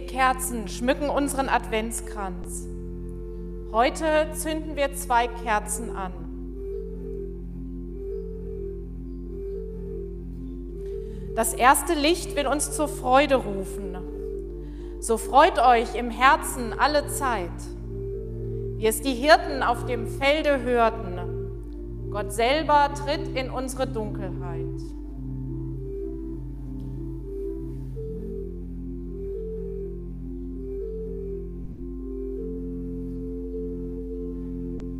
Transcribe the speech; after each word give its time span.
Kerzen 0.00 0.68
schmücken 0.68 1.10
unseren 1.10 1.48
Adventskranz. 1.48 2.66
Heute 3.72 4.28
zünden 4.32 4.76
wir 4.76 4.94
zwei 4.94 5.28
Kerzen 5.28 5.94
an. 5.94 6.12
Das 11.36 11.54
erste 11.54 11.94
Licht 11.94 12.34
will 12.34 12.46
uns 12.46 12.72
zur 12.72 12.88
Freude 12.88 13.36
rufen. 13.36 13.96
So 15.00 15.16
freut 15.16 15.58
euch 15.58 15.94
im 15.94 16.10
Herzen 16.10 16.74
alle 16.76 17.06
Zeit, 17.06 17.50
wie 18.76 18.86
es 18.86 19.00
die 19.00 19.14
Hirten 19.14 19.62
auf 19.62 19.86
dem 19.86 20.08
Felde 20.08 20.62
hörten. 20.62 22.10
Gott 22.10 22.32
selber 22.32 22.90
tritt 22.94 23.36
in 23.36 23.50
unsere 23.50 23.86
Dunkelheit. 23.86 24.97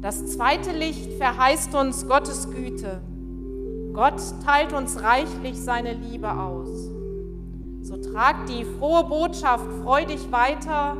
Das 0.08 0.24
zweite 0.24 0.72
Licht 0.72 1.18
verheißt 1.18 1.74
uns 1.74 2.08
Gottes 2.08 2.50
Güte. 2.50 3.02
Gott 3.92 4.18
teilt 4.42 4.72
uns 4.72 5.02
reichlich 5.02 5.60
seine 5.60 5.92
Liebe 5.92 6.32
aus. 6.32 6.70
So 7.82 7.98
tragt 7.98 8.48
die 8.48 8.64
frohe 8.64 9.04
Botschaft 9.04 9.66
freudig 9.84 10.32
weiter 10.32 10.96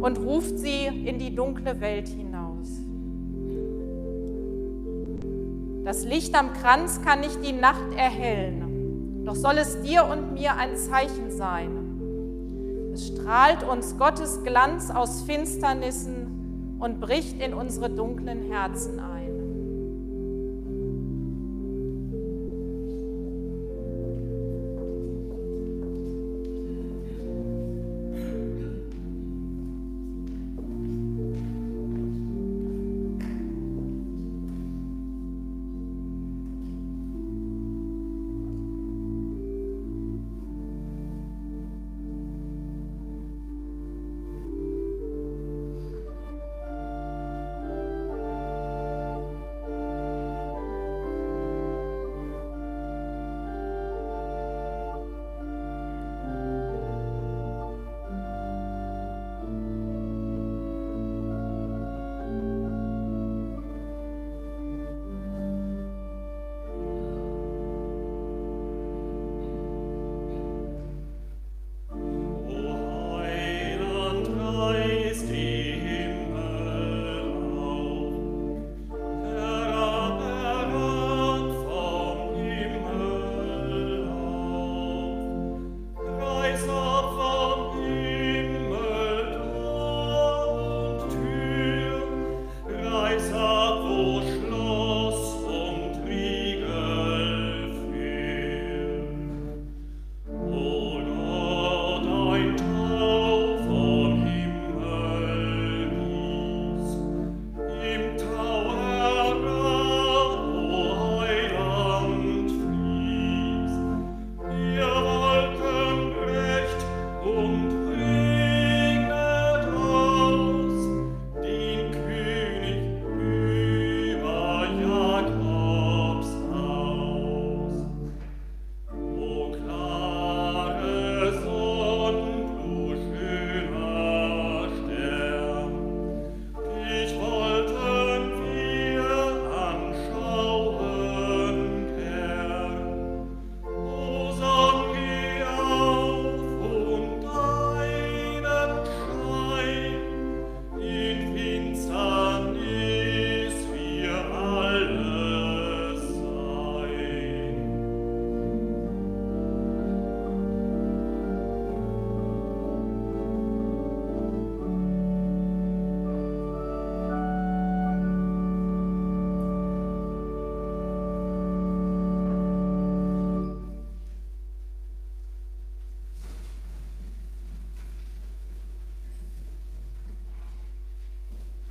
und 0.00 0.18
ruft 0.18 0.58
sie 0.58 0.86
in 0.86 1.20
die 1.20 1.36
dunkle 1.36 1.80
Welt 1.80 2.08
hinaus. 2.08 2.80
Das 5.84 6.04
Licht 6.04 6.34
am 6.34 6.52
Kranz 6.52 7.00
kann 7.04 7.20
nicht 7.20 7.38
die 7.44 7.52
Nacht 7.52 7.92
erhellen, 7.96 9.22
doch 9.24 9.36
soll 9.36 9.58
es 9.58 9.80
dir 9.82 10.04
und 10.04 10.34
mir 10.34 10.56
ein 10.56 10.76
Zeichen 10.76 11.30
sein. 11.30 12.90
Es 12.92 13.06
strahlt 13.06 13.62
uns 13.62 13.96
Gottes 13.96 14.42
Glanz 14.42 14.90
aus 14.90 15.22
Finsternissen 15.22 16.27
und 16.78 17.00
bricht 17.00 17.40
in 17.40 17.54
unsere 17.54 17.90
dunklen 17.90 18.50
Herzen 18.50 19.00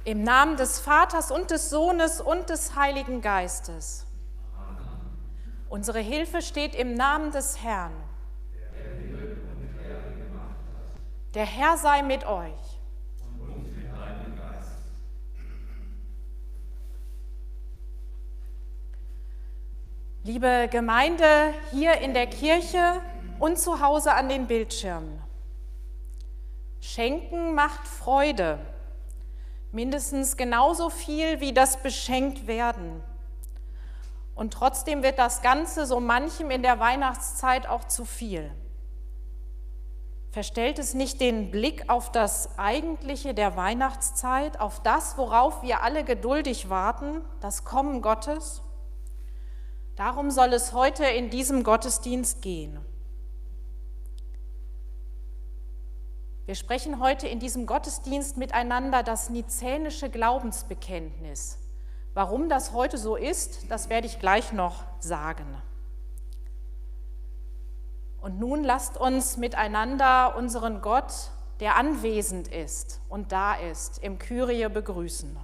Im 0.08 0.24
Namen 0.24 0.56
des 0.56 0.80
Vaters 0.80 1.32
und 1.32 1.52
des 1.52 1.70
Sohnes 1.70 2.22
und 2.22 2.50
des 2.50 2.78
Heiligen 2.78 3.20
Geistes. 3.20 4.08
Unsere 5.68 6.00
Hilfe 6.00 6.42
steht 6.42 6.76
im 6.76 6.94
Namen 6.94 7.32
des 7.32 7.62
Herrn. 7.62 7.92
Der 11.34 11.46
Herr 11.46 11.76
sei 11.76 12.04
mit 12.04 12.26
euch. 12.26 12.54
Liebe 20.24 20.70
Gemeinde 20.72 21.54
hier 21.72 21.96
in 22.00 22.14
der 22.14 22.28
Kirche 22.28 23.02
und 23.40 23.60
zu 23.60 23.82
Hause 23.82 24.14
an 24.14 24.30
den 24.30 24.48
Bildschirmen. 24.48 25.22
Schenken 26.80 27.54
macht 27.54 27.86
Freude 27.86 28.58
mindestens 29.78 30.38
genauso 30.38 30.90
viel 30.90 31.40
wie 31.40 31.54
das 31.54 31.84
beschenkt 31.84 32.48
werden. 32.48 33.04
Und 34.34 34.52
trotzdem 34.52 35.04
wird 35.04 35.20
das 35.20 35.44
Ganze 35.44 35.86
so 35.86 36.00
manchem 36.00 36.50
in 36.50 36.64
der 36.64 36.80
Weihnachtszeit 36.80 37.68
auch 37.68 37.84
zu 37.84 38.04
viel. 38.04 38.50
Verstellt 40.32 40.80
es 40.80 40.96
nicht 40.96 41.22
den 41.22 41.52
Blick 41.52 41.92
auf 41.92 42.12
das 42.12 42.58
Eigentliche 42.58 43.36
der 43.36 43.56
Weihnachtszeit, 43.56 44.60
auf 44.60 44.82
das, 44.82 45.16
worauf 45.16 45.62
wir 45.62 45.84
alle 45.84 46.04
geduldig 46.04 46.72
warten, 46.72 47.22
das 47.40 47.64
Kommen 47.64 48.02
Gottes? 48.02 48.64
Darum 49.96 50.32
soll 50.32 50.54
es 50.54 50.74
heute 50.74 51.06
in 51.06 51.30
diesem 51.30 51.62
Gottesdienst 51.62 52.42
gehen. 52.42 52.80
Wir 56.48 56.56
sprechen 56.56 57.02
heute 57.02 57.28
in 57.28 57.42
diesem 57.42 57.66
Gottesdienst 57.66 58.38
miteinander 58.38 59.04
das 59.04 59.30
nizänische 59.30 60.10
Glaubensbekenntnis. 60.10 61.60
Warum 62.14 62.48
das 62.48 62.72
heute 62.72 62.98
so 62.98 63.18
ist, 63.18 63.70
das 63.70 63.90
werde 63.90 64.08
ich 64.08 64.18
gleich 64.18 64.54
noch 64.54 64.86
sagen. 65.02 65.46
Und 68.22 68.40
nun 68.40 68.64
lasst 68.64 68.96
uns 68.96 69.36
miteinander 69.36 70.38
unseren 70.38 70.80
Gott 70.80 71.12
der 71.60 71.76
anwesend 71.76 72.48
ist 72.48 73.02
und 73.10 73.34
da 73.34 73.56
ist, 73.56 74.02
im 74.02 74.18
Kyrie 74.18 74.70
begrüßen. 74.70 75.36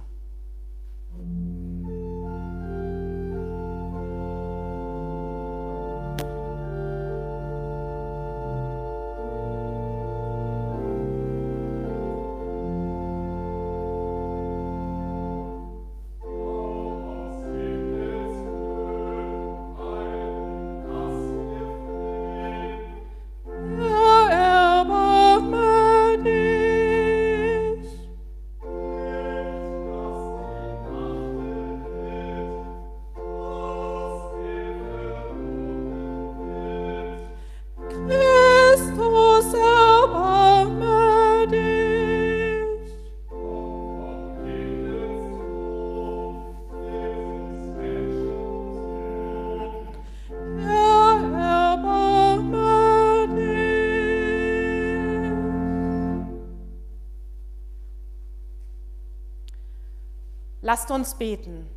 Lasst 60.74 60.90
uns 60.90 61.14
beten. 61.14 61.70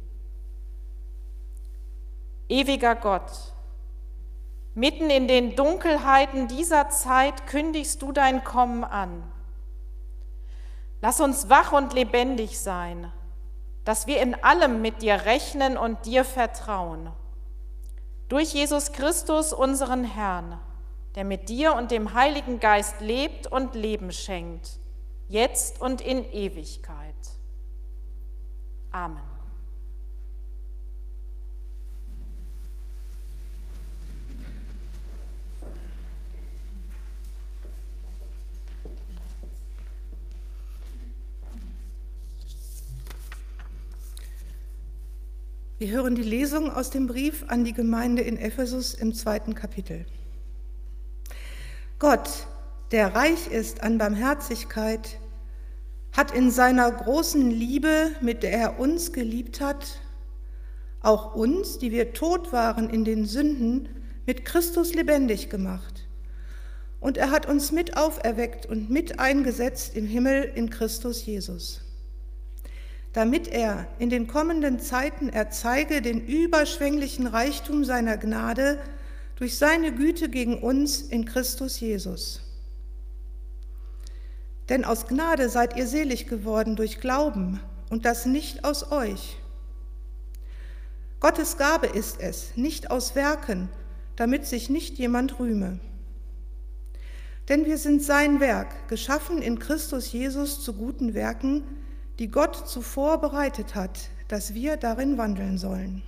Ewiger 2.50 2.96
Gott, 2.96 3.32
mitten 4.74 5.12
in 5.12 5.28
den 5.28 5.56
Dunkelheiten 5.56 6.48
dieser 6.48 6.90
Zeit 6.90 7.46
kündigst 7.46 8.02
du 8.02 8.12
dein 8.12 8.44
Kommen 8.44 8.84
an. 8.84 9.22
Lass 11.00 11.22
uns 11.22 11.48
wach 11.48 11.74
und 11.74 11.94
lebendig 11.94 12.60
sein, 12.60 13.14
dass 13.86 14.08
wir 14.08 14.20
in 14.20 14.34
allem 14.44 14.82
mit 14.82 15.04
dir 15.04 15.26
rechnen 15.26 15.78
und 15.78 16.08
dir 16.08 16.26
vertrauen. 16.26 17.12
Durch 18.30 18.56
Jesus 18.56 18.94
Christus, 18.94 19.54
unseren 19.54 20.06
Herrn, 20.06 20.60
der 21.14 21.24
mit 21.24 21.50
dir 21.50 21.76
und 21.76 21.92
dem 21.92 22.16
Heiligen 22.16 22.60
Geist 22.60 23.00
lebt 23.00 23.46
und 23.46 23.76
Leben 23.76 24.12
schenkt, 24.12 24.80
jetzt 25.28 25.82
und 25.82 26.02
in 26.02 26.26
Ewigkeit. 26.32 27.07
Amen. 28.92 29.38
Wir 45.80 45.92
hören 45.92 46.16
die 46.16 46.24
Lesung 46.24 46.72
aus 46.72 46.90
dem 46.90 47.06
Brief 47.06 47.46
an 47.50 47.64
die 47.64 47.74
Gemeinde 47.74 48.24
in 48.24 48.38
Ephesus 48.38 48.96
im 48.96 49.14
zweiten 49.14 49.54
Kapitel. 49.54 50.08
Gott, 52.00 52.48
der 52.90 53.14
reich 53.14 53.48
ist 53.52 53.84
an 53.84 54.00
Barmherzigkeit, 54.00 55.20
hat 56.18 56.32
in 56.34 56.50
seiner 56.50 56.92
großen 56.92 57.52
Liebe, 57.52 58.10
mit 58.22 58.42
der 58.42 58.52
er 58.52 58.80
uns 58.80 59.14
geliebt 59.14 59.62
hat, 59.62 60.02
auch 61.00 61.36
uns, 61.36 61.78
die 61.78 61.92
wir 61.92 62.14
tot 62.14 62.52
waren 62.52 62.90
in 62.90 63.06
den 63.06 63.26
Sünden, 63.26 63.88
mit 64.26 64.44
Christus 64.44 64.96
lebendig 64.96 65.52
gemacht. 65.52 66.08
Und 67.00 67.18
er 67.18 67.30
hat 67.30 67.46
uns 67.46 67.72
mit 67.72 67.98
auferweckt 67.98 68.66
und 68.66 68.90
mit 68.90 69.20
eingesetzt 69.20 69.96
im 69.96 70.08
Himmel 70.08 70.52
in 70.56 70.72
Christus 70.72 71.24
Jesus, 71.24 71.82
damit 73.14 73.48
er 73.48 73.88
in 74.00 74.10
den 74.10 74.26
kommenden 74.26 74.80
Zeiten 74.80 75.30
erzeige 75.30 76.02
den 76.02 76.26
überschwänglichen 76.26 77.28
Reichtum 77.28 77.86
seiner 77.86 78.18
Gnade 78.18 78.80
durch 79.36 79.60
seine 79.60 79.94
Güte 79.94 80.30
gegen 80.30 80.58
uns 80.64 81.00
in 81.00 81.26
Christus 81.26 81.80
Jesus. 81.80 82.42
Denn 84.70 84.84
aus 84.84 85.08
Gnade 85.08 85.50
seid 85.50 85.78
ihr 85.78 85.88
selig 85.88 86.28
geworden 86.28 86.76
durch 86.76 87.00
Glauben 87.00 87.60
und 87.90 88.06
das 88.06 88.26
nicht 88.26 88.66
aus 88.66 88.92
euch. 88.92 89.38
Gottes 91.20 91.58
Gabe 91.58 91.88
ist 91.88 92.20
es, 92.20 92.56
nicht 92.56 92.92
aus 92.92 93.16
Werken, 93.16 93.70
damit 94.16 94.46
sich 94.46 94.70
nicht 94.70 94.98
jemand 94.98 95.40
rühme. 95.40 95.80
Denn 97.50 97.66
wir 97.66 97.78
sind 97.78 98.04
sein 98.04 98.40
Werk, 98.40 98.90
geschaffen 98.90 99.42
in 99.42 99.58
Christus 99.58 100.12
Jesus 100.12 100.62
zu 100.62 100.74
guten 100.74 101.14
Werken, 101.14 101.64
die 102.20 102.30
Gott 102.30 102.68
zuvor 102.68 103.22
bereitet 103.22 103.74
hat, 103.74 104.10
dass 104.28 104.54
wir 104.54 104.76
darin 104.76 105.18
wandeln 105.18 105.58
sollen. 105.58 106.04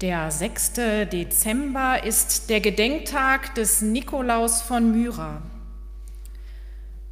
Der 0.00 0.30
6. 0.30 0.72
Dezember 1.12 2.04
ist 2.04 2.48
der 2.48 2.62
Gedenktag 2.62 3.54
des 3.54 3.82
Nikolaus 3.82 4.62
von 4.62 4.92
Myra. 4.92 5.42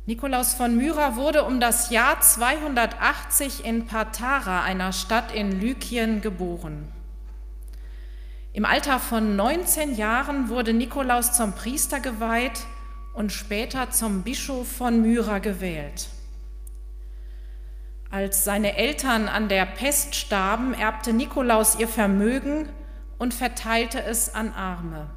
Nikolaus 0.07 0.54
von 0.54 0.75
Myra 0.75 1.14
wurde 1.14 1.45
um 1.45 1.61
das 1.61 1.90
Jahr 1.90 2.18
280 2.18 3.66
in 3.66 3.85
Patara, 3.85 4.62
einer 4.62 4.95
Stadt 4.95 5.35
in 5.35 5.61
Lykien, 5.61 6.23
geboren. 6.23 6.90
Im 8.54 8.64
Alter 8.64 8.99
von 8.99 9.37
19 9.37 9.97
Jahren 9.97 10.49
wurde 10.49 10.73
Nikolaus 10.73 11.35
zum 11.35 11.52
Priester 11.52 12.00
geweiht 12.00 12.62
und 13.12 13.33
später 13.33 13.90
zum 13.90 14.23
Bischof 14.23 14.66
von 14.66 15.02
Myra 15.02 15.40
gewählt. 15.40 16.09
Als 18.11 18.45
seine 18.45 18.78
Eltern 18.78 19.28
an 19.28 19.50
der 19.50 19.66
Pest 19.66 20.14
starben, 20.14 20.73
erbte 20.73 21.12
Nikolaus 21.12 21.78
ihr 21.78 21.88
Vermögen 21.88 22.71
und 23.19 23.35
verteilte 23.35 24.03
es 24.03 24.35
an 24.35 24.53
Arme. 24.53 25.11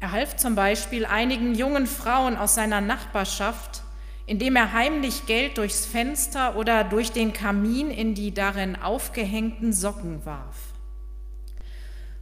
Er 0.00 0.12
half 0.12 0.36
zum 0.36 0.54
Beispiel 0.54 1.04
einigen 1.04 1.54
jungen 1.54 1.86
Frauen 1.86 2.36
aus 2.36 2.54
seiner 2.54 2.80
Nachbarschaft, 2.80 3.82
indem 4.26 4.56
er 4.56 4.72
heimlich 4.72 5.26
Geld 5.26 5.58
durchs 5.58 5.86
Fenster 5.86 6.56
oder 6.56 6.84
durch 6.84 7.10
den 7.12 7.32
Kamin 7.32 7.90
in 7.90 8.14
die 8.14 8.32
darin 8.32 8.76
aufgehängten 8.76 9.72
Socken 9.72 10.24
warf. 10.24 10.74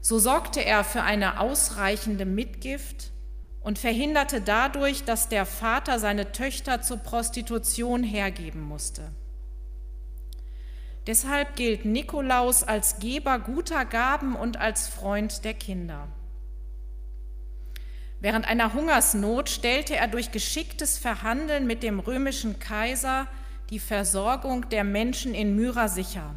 So 0.01 0.19
sorgte 0.19 0.65
er 0.65 0.85
für 0.85 1.03
eine 1.03 1.41
ausreichende 1.41 2.25
Mitgift 2.25 3.11
und 3.61 3.79
verhinderte 3.79 4.41
dadurch, 4.41 5.03
dass 5.03 5.29
der 5.29 5.45
Vater 5.45 5.99
seine 5.99 6.31
Töchter 6.31 6.81
zur 6.81 6.99
Prostitution 6.99 8.05
hergeben 8.05 8.63
musste. 8.63 9.11
Deshalb 11.07 11.55
gilt 11.55 11.85
Nikolaus 11.85 12.65
als 12.65 12.99
Geber 12.99 13.39
guter 13.39 13.85
Gaben 13.85 14.35
und 14.35 14.57
als 14.57 14.89
Freund 14.89 15.45
der 15.45 15.55
Kinder. 15.55 16.09
Während 18.21 18.47
einer 18.47 18.73
Hungersnot 18.73 19.49
stellte 19.49 19.95
er 19.95 20.09
durch 20.09 20.33
geschicktes 20.33 20.99
Verhandeln 20.99 21.67
mit 21.67 21.83
dem 21.83 22.01
römischen 22.01 22.59
Kaiser 22.59 23.29
die 23.71 23.79
Versorgung 23.79 24.69
der 24.69 24.85
Menschen 24.85 25.35
in 25.35 25.55
Myra 25.55 25.89
sicher. 25.89 26.35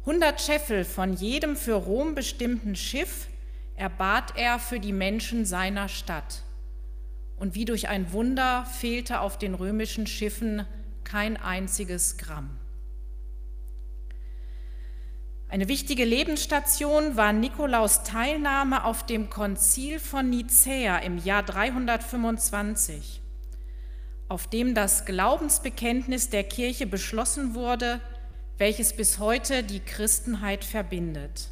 100 0.00 0.40
Scheffel 0.40 0.84
von 0.84 1.12
jedem 1.12 1.56
für 1.56 1.74
Rom 1.74 2.14
bestimmten 2.14 2.74
Schiff 2.74 3.28
erbat 3.76 4.36
er 4.36 4.58
für 4.58 4.80
die 4.80 4.92
Menschen 4.92 5.44
seiner 5.44 5.88
Stadt. 5.88 6.42
Und 7.36 7.54
wie 7.54 7.64
durch 7.64 7.88
ein 7.88 8.12
Wunder 8.12 8.64
fehlte 8.66 9.20
auf 9.20 9.38
den 9.38 9.54
römischen 9.54 10.06
Schiffen 10.06 10.66
kein 11.04 11.36
einziges 11.36 12.16
Gramm. 12.16 12.59
Eine 15.50 15.66
wichtige 15.66 16.04
Lebensstation 16.04 17.16
war 17.16 17.32
Nikolaus 17.32 18.04
Teilnahme 18.04 18.84
auf 18.84 19.04
dem 19.04 19.30
Konzil 19.30 19.98
von 19.98 20.30
Nicäa 20.30 20.98
im 20.98 21.18
Jahr 21.18 21.42
325, 21.42 23.20
auf 24.28 24.46
dem 24.46 24.76
das 24.76 25.06
Glaubensbekenntnis 25.06 26.30
der 26.30 26.44
Kirche 26.44 26.86
beschlossen 26.86 27.56
wurde, 27.56 28.00
welches 28.58 28.92
bis 28.92 29.18
heute 29.18 29.64
die 29.64 29.80
Christenheit 29.80 30.62
verbindet. 30.62 31.48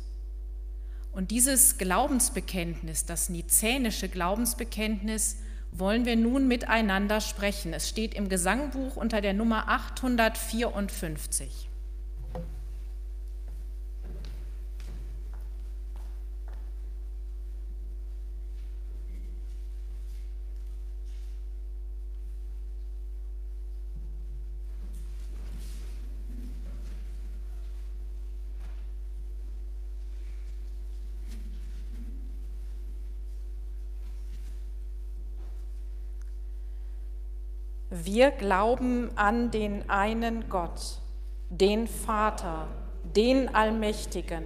Und 1.11 1.33
dieses 1.33 1.77
Glaubensbekenntnis, 1.77 3.05
das 3.05 3.31
nizänische 3.31 4.09
Glaubensbekenntnis, 4.09 5.39
wollen 5.73 6.05
wir 6.05 6.15
nun 6.15 6.47
miteinander 6.47 7.21
sprechen. 7.21 7.73
Es 7.73 7.89
steht 7.89 8.15
im 8.15 8.29
Gesangbuch 8.29 8.95
unter 8.95 9.21
der 9.21 9.35
Nummer 9.35 9.69
854. 9.69 11.68
Wir 37.91 38.33
glauben 38.33 39.11
an 39.17 39.51
den 39.51 39.89
einen 39.89 40.51
Gott, 40.51 41.01
den 41.49 41.87
Vater, 41.87 42.69
den 43.17 43.55
Allmächtigen, 43.55 44.45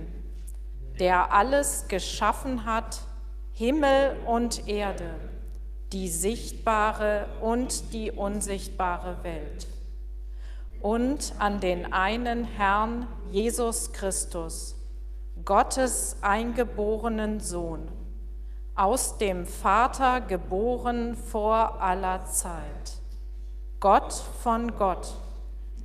der 1.00 1.32
alles 1.32 1.88
geschaffen 1.88 2.64
hat, 2.64 3.00
Himmel 3.50 4.16
und 4.26 4.68
Erde, 4.68 5.16
die 5.92 6.08
sichtbare 6.08 7.26
und 7.40 7.92
die 7.92 8.12
unsichtbare 8.12 9.24
Welt. 9.24 9.66
Und 10.80 11.34
an 11.40 11.58
den 11.58 11.92
einen 11.92 12.44
Herrn 12.44 13.08
Jesus 13.32 13.92
Christus, 13.92 14.76
Gottes 15.44 16.16
eingeborenen 16.20 17.40
Sohn, 17.40 17.88
aus 18.76 19.18
dem 19.18 19.46
Vater 19.46 20.20
geboren 20.20 21.16
vor 21.16 21.82
aller 21.82 22.24
Zeit 22.26 23.01
Gott 23.82 24.12
von 24.44 24.76
Gott, 24.76 25.12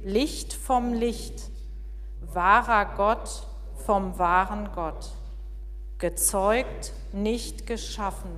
Licht 0.04 0.54
vom 0.54 0.94
Licht, 0.94 1.50
wahrer 2.32 2.94
Gott 2.96 3.48
vom 3.74 4.20
wahren 4.20 4.70
Gott, 4.75 5.13
gezeugt, 5.98 6.94
nicht 7.12 7.66
geschaffen, 7.66 8.30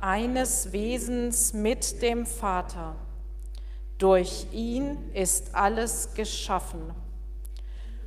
eines 0.00 0.72
Wesens 0.72 1.52
mit 1.52 2.02
dem 2.02 2.26
Vater. 2.26 2.96
Durch 3.98 4.48
ihn 4.50 4.98
ist 5.14 5.54
alles 5.54 6.14
geschaffen, 6.14 6.90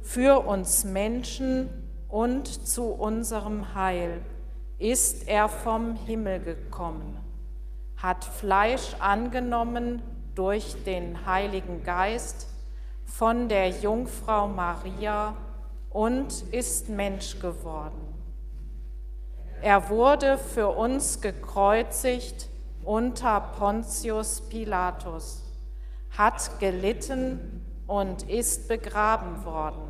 für 0.02 0.46
uns 0.46 0.84
Menschen 0.84 1.70
und 2.10 2.68
zu 2.68 2.88
unserem 2.88 3.76
Heil 3.76 4.22
ist 4.78 5.26
er 5.26 5.48
vom 5.48 5.96
Himmel 5.96 6.42
gekommen, 6.42 7.18
hat 7.96 8.26
Fleisch 8.26 8.94
angenommen 9.00 10.02
durch 10.36 10.84
den 10.84 11.26
Heiligen 11.26 11.84
Geist 11.84 12.48
von 13.06 13.48
der 13.48 13.70
Jungfrau 13.70 14.48
Maria 14.48 15.36
und 15.90 16.42
ist 16.52 16.90
Mensch 16.90 17.40
geworden. 17.40 18.02
Er 19.62 19.90
wurde 19.90 20.38
für 20.38 20.70
uns 20.70 21.22
gekreuzigt 21.22 22.50
unter 22.84 23.40
Pontius 23.40 24.42
Pilatus, 24.42 25.44
hat 26.18 26.60
gelitten 26.60 27.64
und 27.88 28.24
ist 28.30 28.68
begraben 28.68 29.46
worden, 29.46 29.90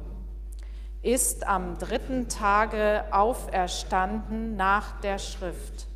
ist 1.02 1.48
am 1.48 1.78
dritten 1.78 2.28
Tage 2.28 3.06
auferstanden 3.12 4.56
nach 4.56 5.00
der 5.02 5.18
Schrift 5.18 5.88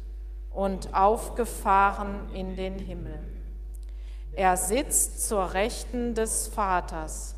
und 0.50 0.94
aufgefahren 0.96 2.34
in 2.34 2.56
den 2.56 2.80
Himmel 2.80 3.37
er 4.38 4.56
sitzt 4.56 5.28
zur 5.28 5.56
Rechten 5.56 6.14
des 6.14 6.48
Vaters 6.48 7.36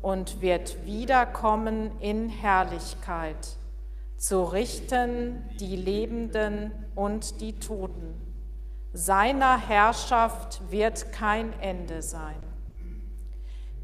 und 0.00 0.40
wird 0.40 0.86
wiederkommen 0.86 1.90
in 1.98 2.28
Herrlichkeit, 2.28 3.56
zu 4.16 4.44
richten 4.44 5.42
die 5.58 5.74
Lebenden 5.74 6.70
und 6.94 7.40
die 7.40 7.58
Toten. 7.58 8.14
Seiner 8.92 9.58
Herrschaft 9.58 10.62
wird 10.70 11.10
kein 11.12 11.52
Ende 11.60 12.02
sein. 12.02 12.40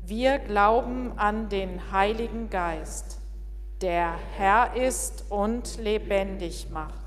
Wir 0.04 0.38
glauben 0.38 1.18
an 1.18 1.48
den 1.48 1.90
Heiligen 1.90 2.50
Geist, 2.50 3.18
der 3.80 4.14
Herr 4.36 4.76
ist 4.76 5.24
und 5.28 5.76
lebendig 5.78 6.70
macht 6.70 7.03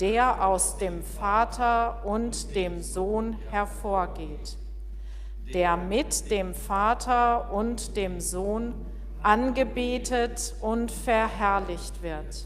der 0.00 0.44
aus 0.44 0.76
dem 0.76 1.02
Vater 1.02 2.04
und 2.04 2.54
dem 2.54 2.82
Sohn 2.82 3.36
hervorgeht, 3.50 4.58
der 5.54 5.76
mit 5.76 6.30
dem 6.30 6.54
Vater 6.54 7.52
und 7.52 7.96
dem 7.96 8.20
Sohn 8.20 8.74
angebetet 9.22 10.54
und 10.60 10.92
verherrlicht 10.92 12.02
wird, 12.02 12.44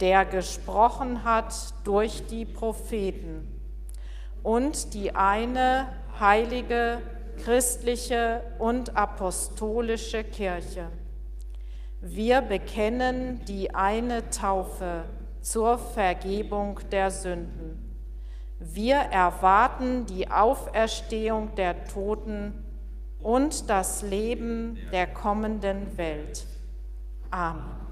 der 0.00 0.24
gesprochen 0.24 1.24
hat 1.24 1.54
durch 1.84 2.26
die 2.26 2.44
Propheten 2.44 3.60
und 4.42 4.94
die 4.94 5.14
eine 5.14 5.88
heilige, 6.20 6.98
christliche 7.44 8.42
und 8.58 8.96
apostolische 8.96 10.22
Kirche. 10.22 10.88
Wir 12.00 12.40
bekennen 12.40 13.44
die 13.46 13.74
eine 13.74 14.28
Taufe 14.30 15.04
zur 15.42 15.78
Vergebung 15.78 16.80
der 16.90 17.10
Sünden. 17.10 17.96
Wir 18.58 18.96
erwarten 18.96 20.06
die 20.06 20.30
Auferstehung 20.30 21.54
der 21.56 21.84
Toten 21.84 22.64
und 23.20 23.68
das 23.68 24.02
Leben 24.02 24.78
der 24.92 25.08
kommenden 25.08 25.96
Welt. 25.98 26.46
Amen. 27.30 27.91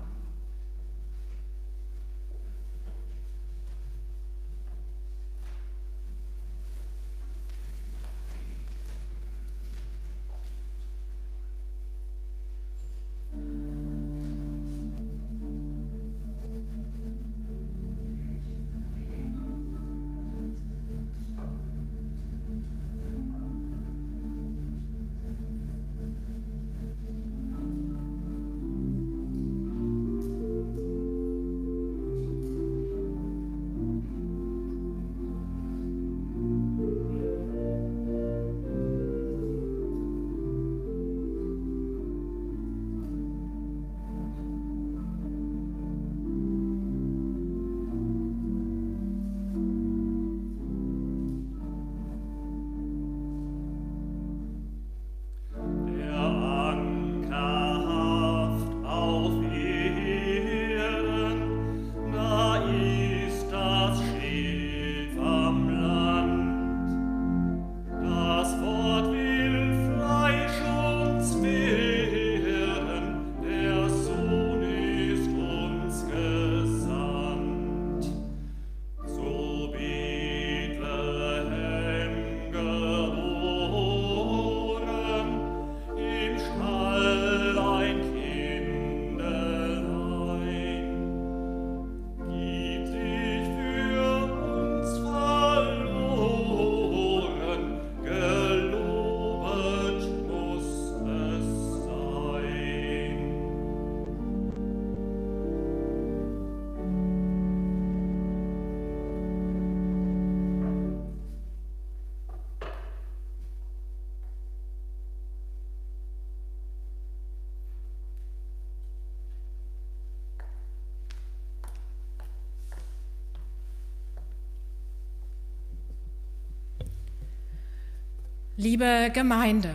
Liebe 128.62 129.10
Gemeinde, 129.14 129.70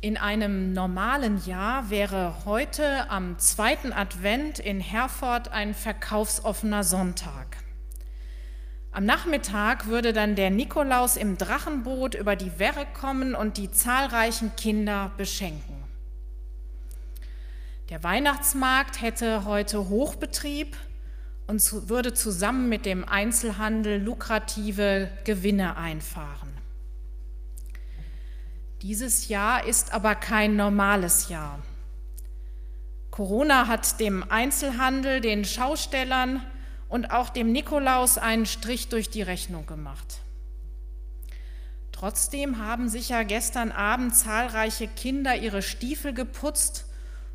in 0.00 0.16
einem 0.16 0.72
normalen 0.72 1.40
Jahr 1.46 1.90
wäre 1.90 2.44
heute 2.44 3.08
am 3.08 3.38
zweiten 3.38 3.92
Advent 3.92 4.58
in 4.58 4.80
Herford 4.80 5.52
ein 5.52 5.74
verkaufsoffener 5.74 6.82
Sonntag. 6.82 7.58
Am 8.90 9.04
Nachmittag 9.04 9.86
würde 9.86 10.12
dann 10.12 10.34
der 10.34 10.50
Nikolaus 10.50 11.16
im 11.16 11.38
Drachenboot 11.38 12.16
über 12.16 12.34
die 12.34 12.58
Werre 12.58 12.84
kommen 13.00 13.36
und 13.36 13.58
die 13.58 13.70
zahlreichen 13.70 14.56
Kinder 14.56 15.12
beschenken. 15.16 15.84
Der 17.90 18.02
Weihnachtsmarkt 18.02 19.00
hätte 19.00 19.44
heute 19.44 19.88
Hochbetrieb 19.88 20.76
und 21.46 21.88
würde 21.88 22.12
zusammen 22.12 22.68
mit 22.68 22.86
dem 22.86 23.04
Einzelhandel 23.04 24.02
lukrative 24.02 25.12
Gewinne 25.22 25.76
einfahren. 25.76 26.51
Dieses 28.82 29.28
Jahr 29.28 29.64
ist 29.64 29.92
aber 29.92 30.16
kein 30.16 30.56
normales 30.56 31.28
Jahr. 31.28 31.60
Corona 33.12 33.68
hat 33.68 34.00
dem 34.00 34.28
Einzelhandel, 34.28 35.20
den 35.20 35.44
Schaustellern 35.44 36.44
und 36.88 37.12
auch 37.12 37.28
dem 37.28 37.52
Nikolaus 37.52 38.18
einen 38.18 38.44
Strich 38.44 38.88
durch 38.88 39.08
die 39.08 39.22
Rechnung 39.22 39.66
gemacht. 39.66 40.18
Trotzdem 41.92 42.58
haben 42.58 42.88
sicher 42.88 43.24
gestern 43.24 43.70
Abend 43.70 44.16
zahlreiche 44.16 44.88
Kinder 44.88 45.36
ihre 45.36 45.62
Stiefel 45.62 46.12
geputzt 46.12 46.86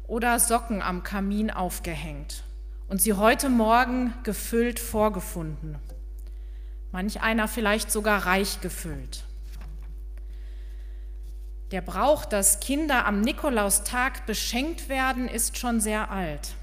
oder 0.05 0.39
Socken 0.39 0.81
am 0.81 1.03
Kamin 1.03 1.49
aufgehängt 1.49 2.43
und 2.89 3.01
sie 3.01 3.13
heute 3.13 3.47
Morgen 3.47 4.13
gefüllt 4.23 4.81
vorgefunden. 4.81 5.79
Manch 6.91 7.21
einer 7.21 7.47
vielleicht 7.47 7.89
sogar 7.89 8.25
reich 8.25 8.59
gefüllt. 8.59 9.23
Der 11.71 11.81
Brauch, 11.81 12.23
dass 12.23 12.61
Kinder 12.61 13.05
am 13.05 13.19
Nikolaustag 13.19 14.25
beschenkt 14.25 14.87
werden, 14.87 15.27
ist 15.27 15.57
schon 15.57 15.81
sehr 15.81 16.11
alt. 16.11 16.55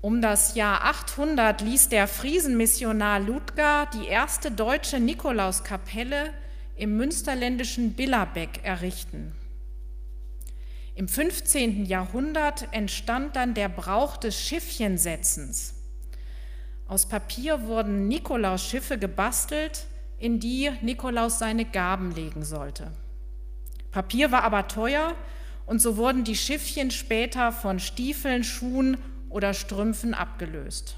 Um 0.00 0.20
das 0.22 0.54
Jahr 0.54 0.84
800 0.84 1.60
ließ 1.60 1.88
der 1.88 2.06
Friesenmissionar 2.06 3.18
Ludger 3.18 3.88
die 3.94 4.06
erste 4.06 4.52
deutsche 4.52 5.00
Nikolauskapelle 5.00 6.32
im 6.76 6.96
münsterländischen 6.96 7.94
Billerbeck 7.94 8.60
errichten. 8.62 9.32
Im 10.94 11.08
15. 11.08 11.86
Jahrhundert 11.86 12.68
entstand 12.70 13.34
dann 13.34 13.54
der 13.54 13.68
Brauch 13.68 14.16
des 14.16 14.38
Schiffchensetzens. 14.38 15.74
Aus 16.86 17.06
Papier 17.06 17.66
wurden 17.66 18.06
Nikolausschiffe 18.06 18.96
gebastelt, 18.96 19.86
in 20.18 20.38
die 20.38 20.70
Nikolaus 20.82 21.40
seine 21.40 21.64
Gaben 21.64 22.12
legen 22.12 22.44
sollte. 22.44 22.92
Papier 23.94 24.30
war 24.32 24.42
aber 24.42 24.66
teuer 24.66 25.14
und 25.66 25.80
so 25.80 25.96
wurden 25.96 26.24
die 26.24 26.34
Schiffchen 26.34 26.90
später 26.90 27.52
von 27.52 27.78
Stiefeln, 27.78 28.42
Schuhen 28.42 28.98
oder 29.28 29.54
Strümpfen 29.54 30.14
abgelöst. 30.14 30.96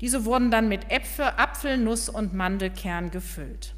Diese 0.00 0.24
wurden 0.24 0.50
dann 0.50 0.66
mit 0.66 0.90
Äpfel, 0.90 1.26
Apfel, 1.36 1.76
Nuss 1.76 2.08
und 2.08 2.32
Mandelkern 2.32 3.10
gefüllt. 3.10 3.74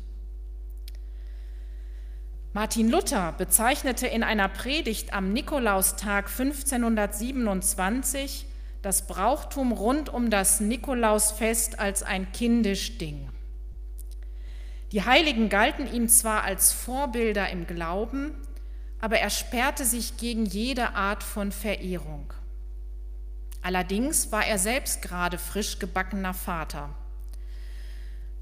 Martin 2.53 2.89
Luther 2.89 3.33
bezeichnete 3.33 4.07
in 4.07 4.23
einer 4.23 4.49
Predigt 4.49 5.13
am 5.13 5.33
Nikolaustag 5.33 6.31
1527 6.31 8.47
das 8.83 9.09
Brauchtum 9.09 9.73
rund 9.73 10.11
um 10.11 10.31
das 10.31 10.61
Nikolausfest 10.61 11.81
als 11.81 12.05
ein 12.05 12.31
kindisch 12.31 12.99
Ding. 12.99 13.31
Die 14.93 15.03
Heiligen 15.03 15.49
galten 15.49 15.93
ihm 15.93 16.09
zwar 16.09 16.45
als 16.45 16.73
Vorbilder 16.73 17.51
im 17.51 17.67
Glauben, 17.67 18.35
aber 19.01 19.19
er 19.19 19.31
sperrte 19.31 19.85
sich 19.85 20.17
gegen 20.17 20.47
jede 20.47 20.95
Art 20.95 21.23
von 21.23 21.53
Verehrung. 21.53 22.33
Allerdings 23.61 24.33
war 24.33 24.47
er 24.47 24.59
selbst 24.59 25.03
gerade 25.03 25.37
frisch 25.37 25.79
gebackener 25.79 26.33
Vater. 26.33 26.91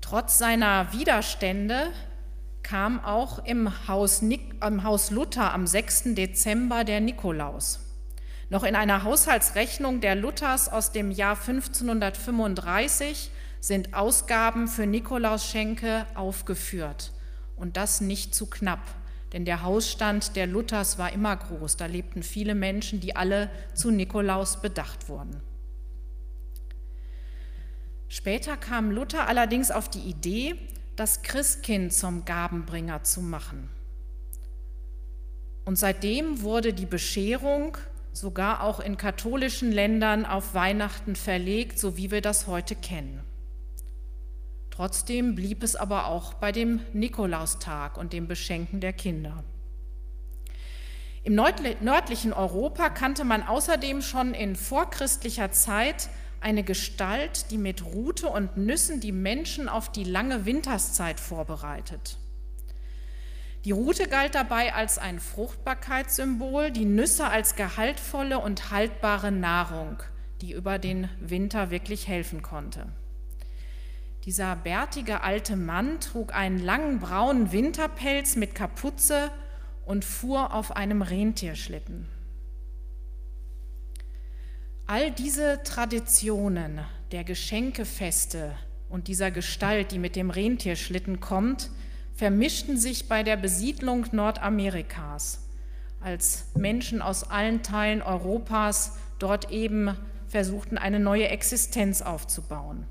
Trotz 0.01 0.39
seiner 0.39 0.93
Widerstände 0.93 1.91
kam 2.63 3.05
auch 3.05 3.45
im 3.45 3.89
Haus, 3.89 4.23
im 4.23 4.83
Haus 4.85 5.11
Luther 5.11 5.53
am 5.53 5.67
6. 5.67 6.15
Dezember 6.15 6.85
der 6.85 7.01
Nikolaus. 7.01 7.81
Noch 8.51 8.63
in 8.63 8.77
einer 8.77 9.03
Haushaltsrechnung 9.03 10.01
der 10.01 10.15
Luthers 10.15 10.69
aus 10.69 10.93
dem 10.93 11.11
Jahr 11.11 11.37
1535 11.37 13.31
sind 13.61 13.95
Ausgaben 13.95 14.69
für 14.69 14.87
Nikolausschenke 14.87 16.07
aufgeführt. 16.15 17.13
Und 17.57 17.77
das 17.77 18.01
nicht 18.01 18.35
zu 18.35 18.47
knapp, 18.47 18.83
denn 19.33 19.45
der 19.45 19.63
Hausstand 19.63 20.37
der 20.37 20.47
Luthers 20.47 20.99
war 20.99 21.13
immer 21.13 21.37
groß. 21.37 21.77
Da 21.77 21.87
lebten 21.87 22.23
viele 22.23 22.55
Menschen, 22.55 23.01
die 23.01 23.17
alle 23.17 23.51
zu 23.75 23.91
Nikolaus 23.91 24.61
bedacht 24.61 25.09
wurden. 25.09 25.41
Später 28.09 28.57
kam 28.57 28.91
Luther 28.91 29.27
allerdings 29.29 29.71
auf 29.71 29.89
die 29.89 30.01
Idee, 30.01 30.55
das 30.95 31.23
Christkind 31.23 31.93
zum 31.93 32.25
Gabenbringer 32.25 33.03
zu 33.03 33.21
machen. 33.21 33.69
Und 35.65 35.77
seitdem 35.77 36.43
wurde 36.43 36.73
die 36.73 36.87
Bescherung 36.87 37.77
sogar 38.13 38.63
auch 38.63 38.81
in 38.81 38.97
katholischen 38.97 39.73
Ländern 39.73 40.25
auf 40.25 40.55
Weihnachten 40.55 41.17
verlegt, 41.17 41.79
so 41.79 41.97
wie 41.97 42.11
wir 42.11 42.23
das 42.23 42.47
heute 42.47 42.77
kennen. 42.77 43.21
Trotzdem 44.77 45.35
blieb 45.35 45.63
es 45.63 45.75
aber 45.75 46.07
auch 46.07 46.35
bei 46.35 46.53
dem 46.53 46.81
Nikolaustag 46.93 47.97
und 47.97 48.13
dem 48.13 48.29
Beschenken 48.29 48.81
der 48.81 48.93
Kinder. 48.93 49.43
Im 51.25 51.35
nördlichen 51.35 52.35
Europa 52.35 52.91
kannte 52.91 53.25
man 53.25 53.43
außerdem 53.43 54.03
schon 54.03 54.35
in 54.35 54.55
vorchristlicher 54.55 55.51
Zeit 55.51 56.11
eine 56.43 56.63
Gestalt, 56.63 57.51
die 57.51 57.57
mit 57.57 57.87
Rute 57.87 58.29
und 58.29 58.59
Nüssen 58.59 59.01
die 59.01 59.13
Menschen 59.13 59.71
auf 59.71 59.91
die 59.91 60.05
lange 60.05 60.45
Winterszeit 60.45 61.21
vorbereitet. 61.21 62.19
Die 63.65 63.73
Rute 63.73 64.09
galt 64.09 64.35
dabei 64.35 64.75
als 64.75 64.99
ein 64.99 65.21
Fruchtbarkeitssymbol, 65.21 66.71
die 66.71 66.85
Nüsse 66.85 67.29
als 67.29 67.57
gehaltvolle 67.57 68.41
und 68.41 68.71
haltbare 68.71 69.33
Nahrung, 69.33 70.03
die 70.43 70.53
über 70.53 70.79
den 70.79 71.09
Winter 71.19 71.71
wirklich 71.71 72.09
helfen 72.09 72.43
konnte. 72.43 72.89
Dieser 74.27 74.57
bärtige 74.57 75.21
alte 75.21 75.55
Mann 75.55 76.01
trug 76.01 76.35
einen 76.35 76.59
langen 76.59 76.99
braunen 76.99 77.53
Winterpelz 77.53 78.35
mit 78.35 78.57
Kapuze 78.57 79.31
und 79.85 80.05
fuhr 80.05 80.53
auf 80.53 80.77
einem 80.77 81.01
Rentierschlitten. 81.01 82.09
All 84.89 85.13
diese 85.13 85.63
Traditionen 85.63 86.81
der 87.13 87.23
Geschenkefeste 87.23 88.51
und 88.89 89.07
dieser 89.07 89.31
Gestalt, 89.31 89.93
die 89.93 90.01
mit 90.01 90.17
dem 90.17 90.31
Rentierschlitten 90.31 91.21
kommt, 91.21 91.71
vermischten 92.13 92.79
sich 92.79 93.09
bei 93.09 93.23
der 93.23 93.37
Besiedlung 93.37 94.07
Nordamerikas, 94.11 95.47
als 96.01 96.47
Menschen 96.57 97.01
aus 97.01 97.23
allen 97.31 97.63
Teilen 97.63 98.03
Europas 98.03 98.99
dort 99.21 99.53
eben 99.53 99.97
versuchten, 100.27 100.79
eine 100.79 100.99
neue 100.99 101.29
Existenz 101.29 102.03
aufzubauen. 102.03 102.89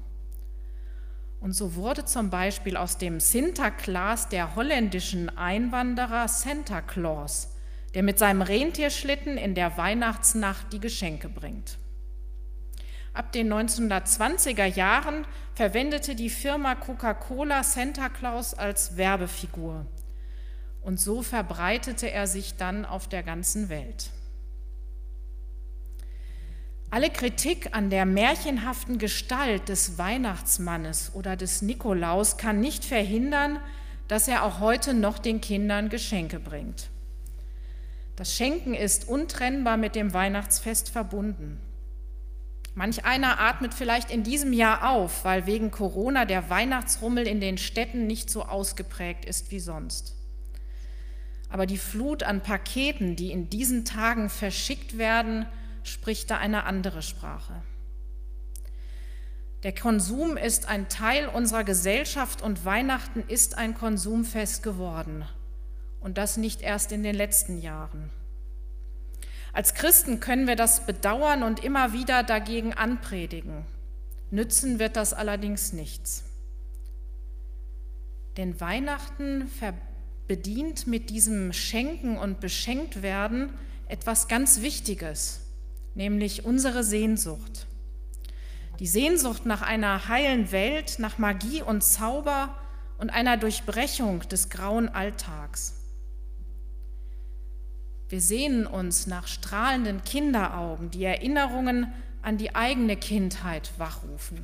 Und 1.45 1.53
so 1.53 1.75
wurde 1.75 2.05
zum 2.05 2.31
Beispiel 2.31 2.75
aus 2.75 2.97
dem 2.97 3.19
Sinterklaas 3.19 4.29
der 4.29 4.55
holländischen 4.55 5.29
Einwanderer 5.37 6.27
Santa 6.27 6.81
Claus, 6.81 7.49
der 7.93 8.01
mit 8.01 8.17
seinem 8.17 8.41
Rentierschlitten 8.41 9.37
in 9.37 9.53
der 9.53 9.77
Weihnachtsnacht 9.77 10.73
die 10.73 10.79
Geschenke 10.79 11.29
bringt. 11.29 11.77
Ab 13.13 13.31
den 13.31 13.53
1920er 13.53 14.65
Jahren 14.65 15.27
verwendete 15.53 16.15
die 16.15 16.31
Firma 16.31 16.73
Coca-Cola 16.73 17.61
Santa 17.61 18.09
Claus 18.09 18.55
als 18.55 18.97
Werbefigur. 18.97 19.85
Und 20.81 20.99
so 20.99 21.21
verbreitete 21.21 22.09
er 22.09 22.25
sich 22.25 22.55
dann 22.55 22.85
auf 22.85 23.07
der 23.07 23.21
ganzen 23.21 23.69
Welt. 23.69 24.09
Alle 26.95 27.09
Kritik 27.09 27.75
an 27.75 27.89
der 27.89 28.05
märchenhaften 28.05 28.99
Gestalt 28.99 29.67
des 29.67 29.97
Weihnachtsmannes 29.97 31.11
oder 31.13 31.35
des 31.35 31.61
Nikolaus 31.61 32.37
kann 32.37 32.61
nicht 32.61 32.85
verhindern, 32.85 33.59
dass 34.07 34.29
er 34.29 34.45
auch 34.45 34.61
heute 34.61 34.93
noch 34.93 35.19
den 35.19 35.41
Kindern 35.41 35.89
Geschenke 35.89 36.39
bringt. 36.39 36.87
Das 38.15 38.33
Schenken 38.33 38.73
ist 38.73 39.09
untrennbar 39.09 39.75
mit 39.75 39.93
dem 39.93 40.13
Weihnachtsfest 40.13 40.87
verbunden. 40.87 41.59
Manch 42.75 43.03
einer 43.03 43.41
atmet 43.41 43.73
vielleicht 43.73 44.09
in 44.09 44.23
diesem 44.23 44.53
Jahr 44.53 44.89
auf, 44.89 45.25
weil 45.25 45.45
wegen 45.47 45.71
Corona 45.71 46.23
der 46.23 46.49
Weihnachtsrummel 46.49 47.27
in 47.27 47.41
den 47.41 47.57
Städten 47.57 48.07
nicht 48.07 48.29
so 48.29 48.43
ausgeprägt 48.45 49.25
ist 49.25 49.51
wie 49.51 49.59
sonst. 49.59 50.15
Aber 51.49 51.65
die 51.65 51.77
Flut 51.77 52.23
an 52.23 52.39
Paketen, 52.39 53.17
die 53.17 53.31
in 53.31 53.49
diesen 53.49 53.83
Tagen 53.83 54.29
verschickt 54.29 54.97
werden, 54.97 55.45
spricht 55.87 56.29
da 56.29 56.37
eine 56.37 56.65
andere 56.65 57.01
Sprache. 57.01 57.61
Der 59.63 59.73
Konsum 59.73 60.37
ist 60.37 60.67
ein 60.67 60.89
Teil 60.89 61.27
unserer 61.27 61.63
Gesellschaft 61.63 62.41
und 62.41 62.65
Weihnachten 62.65 63.23
ist 63.27 63.57
ein 63.57 63.73
Konsumfest 63.73 64.61
geworden. 64.61 65.25
Und 65.99 66.19
das 66.19 66.37
nicht 66.37 66.61
erst 66.61 66.91
in 66.91 67.01
den 67.01 67.15
letzten 67.15 67.59
Jahren. 67.59 68.11
Als 69.53 69.73
Christen 69.73 70.19
können 70.19 70.47
wir 70.47 70.55
das 70.55 70.85
bedauern 70.85 71.41
und 71.41 71.63
immer 71.63 71.93
wieder 71.93 72.21
dagegen 72.21 72.73
anpredigen. 72.73 73.65
Nützen 74.29 74.79
wird 74.79 74.97
das 74.97 75.13
allerdings 75.13 75.73
nichts. 75.73 76.25
Denn 78.37 78.59
Weihnachten 78.59 79.49
bedient 80.27 80.87
mit 80.87 81.09
diesem 81.09 81.53
Schenken 81.53 82.17
und 82.17 82.39
Beschenktwerden 82.39 83.53
etwas 83.87 84.27
ganz 84.27 84.61
Wichtiges, 84.61 85.44
nämlich 85.95 86.45
unsere 86.45 86.83
Sehnsucht. 86.83 87.65
Die 88.79 88.87
Sehnsucht 88.87 89.45
nach 89.45 89.61
einer 89.61 90.09
heilen 90.09 90.51
Welt, 90.51 90.99
nach 90.99 91.17
Magie 91.17 91.61
und 91.61 91.81
Zauber 91.81 92.53
und 92.97 93.09
einer 93.09 93.37
Durchbrechung 93.37 94.19
des 94.27 94.49
grauen 94.49 94.89
Alltags. 94.89 95.81
Wir 98.09 98.21
sehnen 98.21 98.67
uns 98.67 99.07
nach 99.07 99.27
strahlenden 99.27 100.03
Kinderaugen, 100.03 100.91
die 100.91 101.05
Erinnerungen 101.05 101.91
an 102.21 102.37
die 102.37 102.53
eigene 102.53 102.97
Kindheit 102.97 103.71
wachrufen. 103.77 104.43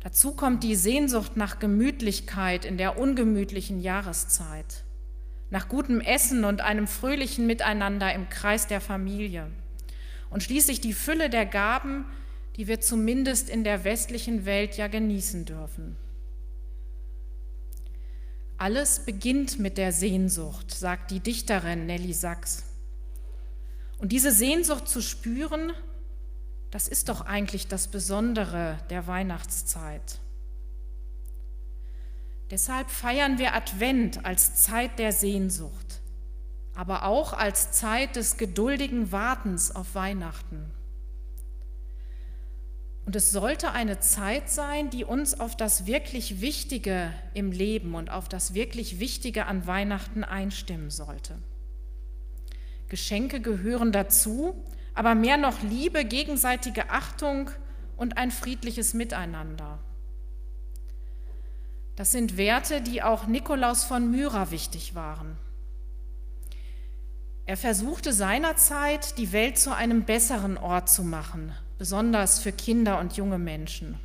Dazu 0.00 0.32
kommt 0.32 0.64
die 0.64 0.76
Sehnsucht 0.76 1.36
nach 1.36 1.58
Gemütlichkeit 1.58 2.64
in 2.64 2.78
der 2.78 2.98
ungemütlichen 2.98 3.80
Jahreszeit, 3.80 4.84
nach 5.50 5.68
gutem 5.68 6.00
Essen 6.00 6.44
und 6.44 6.60
einem 6.60 6.86
fröhlichen 6.86 7.46
Miteinander 7.46 8.14
im 8.14 8.28
Kreis 8.28 8.66
der 8.66 8.80
Familie 8.80 9.50
und 10.30 10.42
schließlich 10.42 10.80
die 10.80 10.92
Fülle 10.92 11.30
der 11.30 11.46
Gaben, 11.46 12.04
die 12.56 12.66
wir 12.66 12.80
zumindest 12.80 13.48
in 13.50 13.64
der 13.64 13.84
westlichen 13.84 14.46
Welt 14.46 14.76
ja 14.76 14.88
genießen 14.88 15.44
dürfen. 15.44 15.96
Alles 18.58 19.00
beginnt 19.00 19.58
mit 19.58 19.76
der 19.76 19.92
Sehnsucht, 19.92 20.70
sagt 20.72 21.10
die 21.10 21.20
Dichterin 21.20 21.86
Nelly 21.86 22.14
Sachs. 22.14 22.64
Und 23.98 24.12
diese 24.12 24.32
Sehnsucht 24.32 24.88
zu 24.88 25.02
spüren, 25.02 25.72
das 26.70 26.88
ist 26.88 27.08
doch 27.10 27.20
eigentlich 27.20 27.68
das 27.68 27.88
Besondere 27.88 28.78
der 28.90 29.06
Weihnachtszeit. 29.06 30.20
Deshalb 32.50 32.90
feiern 32.90 33.38
wir 33.38 33.54
Advent 33.54 34.24
als 34.24 34.62
Zeit 34.62 34.98
der 34.98 35.12
Sehnsucht, 35.12 36.00
aber 36.76 37.04
auch 37.04 37.32
als 37.32 37.72
Zeit 37.72 38.16
des 38.16 38.36
geduldigen 38.36 39.10
Wartens 39.10 39.74
auf 39.74 39.94
Weihnachten. 39.94 40.70
Und 43.06 43.16
es 43.16 43.30
sollte 43.30 43.72
eine 43.72 44.00
Zeit 44.00 44.50
sein, 44.50 44.90
die 44.90 45.04
uns 45.04 45.38
auf 45.38 45.56
das 45.56 45.86
wirklich 45.86 46.40
Wichtige 46.40 47.12
im 47.34 47.50
Leben 47.50 47.94
und 47.94 48.10
auf 48.10 48.28
das 48.28 48.52
wirklich 48.52 48.98
Wichtige 48.98 49.46
an 49.46 49.66
Weihnachten 49.66 50.22
einstimmen 50.22 50.90
sollte. 50.90 51.38
Geschenke 52.88 53.40
gehören 53.40 53.92
dazu, 53.92 54.62
aber 54.92 55.14
mehr 55.14 55.36
noch 55.36 55.62
Liebe, 55.62 56.04
gegenseitige 56.04 56.90
Achtung 56.90 57.50
und 57.96 58.18
ein 58.18 58.30
friedliches 58.30 58.92
Miteinander. 58.92 59.78
Das 61.94 62.12
sind 62.12 62.36
Werte, 62.36 62.82
die 62.82 63.02
auch 63.02 63.26
Nikolaus 63.26 63.84
von 63.84 64.10
Myra 64.10 64.50
wichtig 64.50 64.94
waren. 64.94 65.38
Er 67.48 67.56
versuchte 67.56 68.12
seinerzeit, 68.12 69.18
die 69.18 69.30
Welt 69.30 69.56
zu 69.56 69.72
einem 69.72 70.02
besseren 70.02 70.58
Ort 70.58 70.90
zu 70.90 71.04
machen, 71.04 71.52
besonders 71.78 72.40
für 72.40 72.50
Kinder 72.50 72.98
und 72.98 73.16
junge 73.16 73.38
Menschen. 73.38 74.00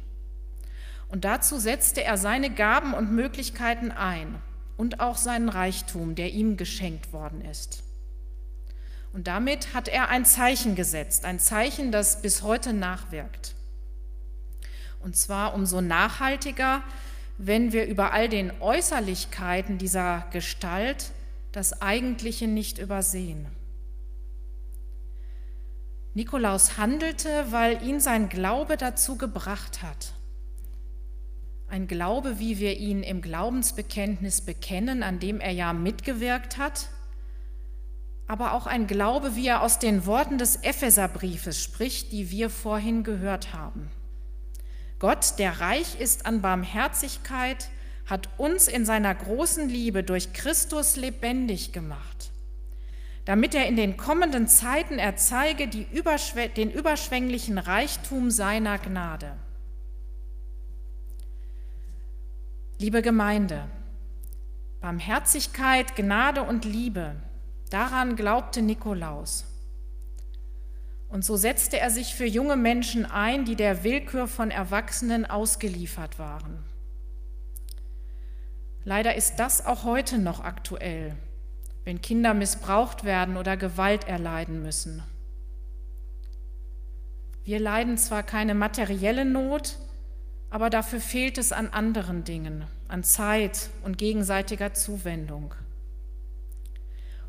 Und 1.09 1.25
dazu 1.25 1.57
setzte 1.57 2.03
er 2.03 2.17
seine 2.17 2.51
Gaben 2.51 2.93
und 2.93 3.11
Möglichkeiten 3.11 3.91
ein 3.91 4.39
und 4.77 4.99
auch 4.99 5.17
seinen 5.17 5.49
Reichtum, 5.49 6.13
der 6.13 6.31
ihm 6.31 6.55
geschenkt 6.55 7.13
worden 7.13 7.43
ist. 7.43 7.83
Und 9.11 9.25
damit 9.25 9.73
hat 9.73 9.87
er 9.87 10.09
ein 10.09 10.23
Zeichen 10.23 10.75
gesetzt, 10.75 11.25
ein 11.25 11.39
Zeichen, 11.39 11.91
das 11.91 12.21
bis 12.21 12.43
heute 12.43 12.73
nachwirkt. 12.73 13.55
Und 14.99 15.17
zwar 15.17 15.55
umso 15.55 15.81
nachhaltiger, 15.81 16.83
wenn 17.39 17.73
wir 17.73 17.87
über 17.87 18.13
all 18.13 18.29
den 18.29 18.51
Äußerlichkeiten 18.61 19.79
dieser 19.79 20.27
Gestalt 20.31 21.11
das 21.51 21.81
Eigentliche 21.81 22.47
nicht 22.47 22.77
übersehen. 22.77 23.47
Nikolaus 26.13 26.77
handelte, 26.77 27.51
weil 27.51 27.83
ihn 27.83 27.99
sein 27.99 28.29
Glaube 28.29 28.77
dazu 28.77 29.17
gebracht 29.17 29.81
hat. 29.81 30.13
Ein 31.69 31.87
Glaube, 31.87 32.37
wie 32.37 32.59
wir 32.59 32.77
ihn 32.77 33.01
im 33.01 33.21
Glaubensbekenntnis 33.21 34.41
bekennen, 34.41 35.03
an 35.03 35.19
dem 35.19 35.39
er 35.39 35.51
ja 35.51 35.71
mitgewirkt 35.71 36.57
hat, 36.57 36.89
aber 38.27 38.53
auch 38.53 38.67
ein 38.67 38.87
Glaube, 38.87 39.35
wie 39.35 39.47
er 39.47 39.61
aus 39.61 39.79
den 39.79 40.05
Worten 40.05 40.37
des 40.37 40.57
Epheserbriefes 40.57 41.61
spricht, 41.61 42.11
die 42.11 42.29
wir 42.29 42.49
vorhin 42.49 43.03
gehört 43.03 43.53
haben. 43.53 43.89
Gott, 44.99 45.39
der 45.39 45.61
reich 45.61 45.99
ist 45.99 46.25
an 46.25 46.41
Barmherzigkeit, 46.41 47.69
hat 48.05 48.29
uns 48.37 48.67
in 48.67 48.85
seiner 48.85 49.13
großen 49.13 49.69
Liebe 49.69 50.03
durch 50.03 50.33
Christus 50.33 50.95
lebendig 50.95 51.71
gemacht 51.71 52.31
damit 53.25 53.53
er 53.53 53.67
in 53.67 53.75
den 53.75 53.97
kommenden 53.97 54.47
Zeiten 54.47 54.97
erzeige 54.97 55.69
Überschw 55.91 56.47
den 56.49 56.71
überschwänglichen 56.71 57.57
Reichtum 57.57 58.31
seiner 58.31 58.77
Gnade. 58.79 59.33
Liebe 62.79 63.03
Gemeinde, 63.03 63.69
Barmherzigkeit, 64.79 65.95
Gnade 65.95 66.41
und 66.41 66.65
Liebe, 66.65 67.15
daran 67.69 68.15
glaubte 68.15 68.63
Nikolaus. 68.63 69.45
Und 71.07 71.23
so 71.23 71.37
setzte 71.37 71.79
er 71.79 71.91
sich 71.91 72.15
für 72.15 72.25
junge 72.25 72.55
Menschen 72.55 73.05
ein, 73.05 73.45
die 73.45 73.55
der 73.55 73.83
Willkür 73.83 74.27
von 74.27 74.49
Erwachsenen 74.49 75.25
ausgeliefert 75.25 76.17
waren. 76.17 76.63
Leider 78.83 79.15
ist 79.15 79.35
das 79.35 79.65
auch 79.65 79.83
heute 79.83 80.17
noch 80.17 80.39
aktuell, 80.39 81.15
wenn 81.83 82.01
Kinder 82.01 82.33
missbraucht 82.33 83.03
werden 83.03 83.37
oder 83.37 83.55
Gewalt 83.57 84.07
erleiden 84.07 84.63
müssen. 84.63 85.03
Wir 87.43 87.59
leiden 87.59 87.97
zwar 87.97 88.23
keine 88.23 88.55
materielle 88.55 89.25
Not, 89.25 89.77
aber 90.49 90.69
dafür 90.69 90.99
fehlt 90.99 91.37
es 91.37 91.51
an 91.51 91.69
anderen 91.69 92.23
Dingen, 92.23 92.65
an 92.87 93.03
Zeit 93.03 93.69
und 93.83 93.97
gegenseitiger 93.97 94.73
Zuwendung. 94.73 95.53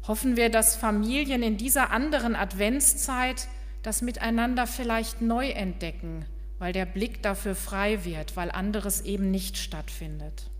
Hoffen 0.06 0.36
wir, 0.36 0.50
dass 0.50 0.74
Familien 0.74 1.42
in 1.42 1.56
dieser 1.56 1.90
anderen 1.90 2.34
Adventszeit 2.34 3.46
das 3.82 4.02
Miteinander 4.02 4.66
vielleicht 4.66 5.20
neu 5.20 5.50
entdecken, 5.50 6.24
weil 6.58 6.72
der 6.72 6.86
Blick 6.86 7.22
dafür 7.22 7.54
frei 7.54 8.04
wird, 8.04 8.36
weil 8.36 8.50
anderes 8.50 9.02
eben 9.02 9.30
nicht 9.30 9.56
stattfindet. 9.58 10.50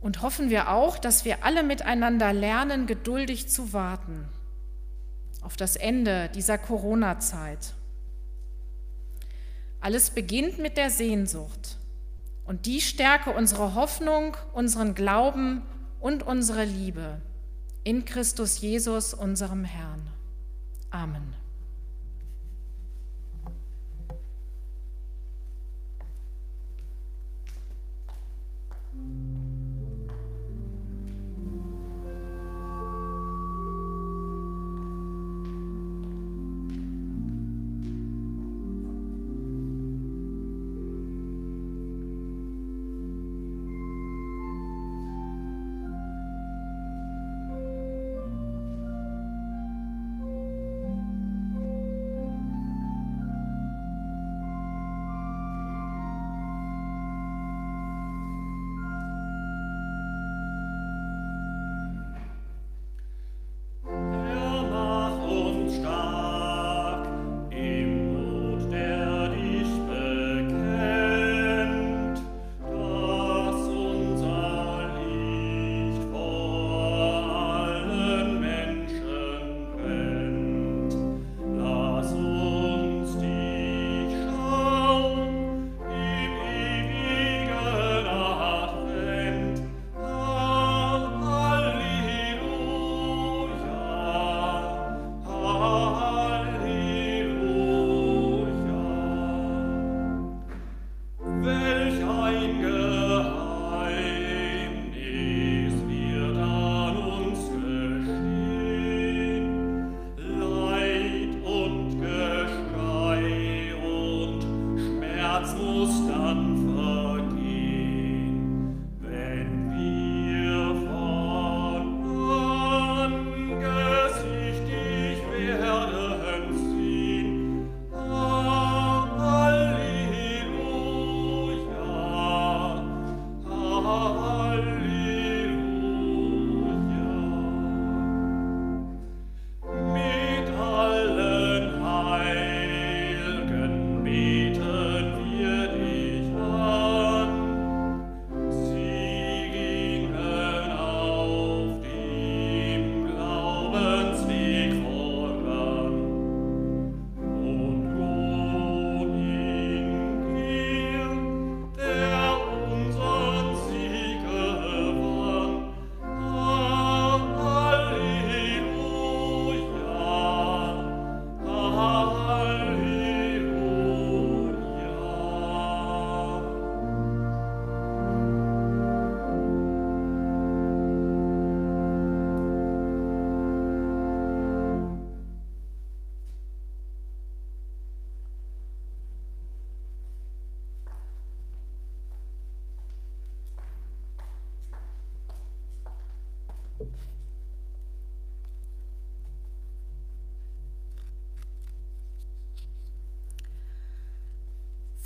Und 0.00 0.22
hoffen 0.22 0.50
wir 0.50 0.70
auch, 0.70 0.98
dass 0.98 1.24
wir 1.24 1.44
alle 1.44 1.62
miteinander 1.62 2.32
lernen, 2.32 2.86
geduldig 2.86 3.48
zu 3.48 3.72
warten 3.72 4.28
auf 5.42 5.56
das 5.56 5.76
Ende 5.76 6.28
dieser 6.34 6.58
Corona-Zeit 6.58 7.74
alles 9.80 10.10
beginnt 10.10 10.58
mit 10.58 10.76
der 10.76 10.90
Sehnsucht. 10.90 11.76
Und 12.44 12.66
die 12.66 12.80
stärke 12.80 13.30
unsere 13.30 13.74
Hoffnung, 13.74 14.36
unseren 14.52 14.94
Glauben 14.94 15.62
und 16.00 16.22
unsere 16.22 16.64
Liebe 16.64 17.20
in 17.84 18.04
Christus 18.04 18.60
Jesus, 18.60 19.14
unserem 19.14 19.64
Herrn. 19.64 20.06
Amen. 20.90 21.37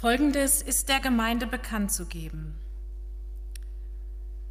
Folgendes 0.03 0.63
ist 0.63 0.89
der 0.89 0.99
Gemeinde 0.99 1.47
bekannt 1.47 1.93
zu 1.93 2.07
geben. 2.07 2.59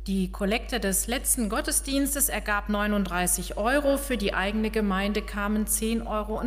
Die 0.07 0.31
Kollekte 0.31 0.79
des 0.79 1.07
letzten 1.07 1.49
Gottesdienstes 1.49 2.29
ergab 2.29 2.69
39 2.69 3.57
Euro, 3.57 3.97
für 3.97 4.15
die 4.15 4.33
eigene 4.33 4.69
Gemeinde 4.69 5.21
kamen 5.21 5.65
10,50 5.65 6.07
Euro 6.07 6.41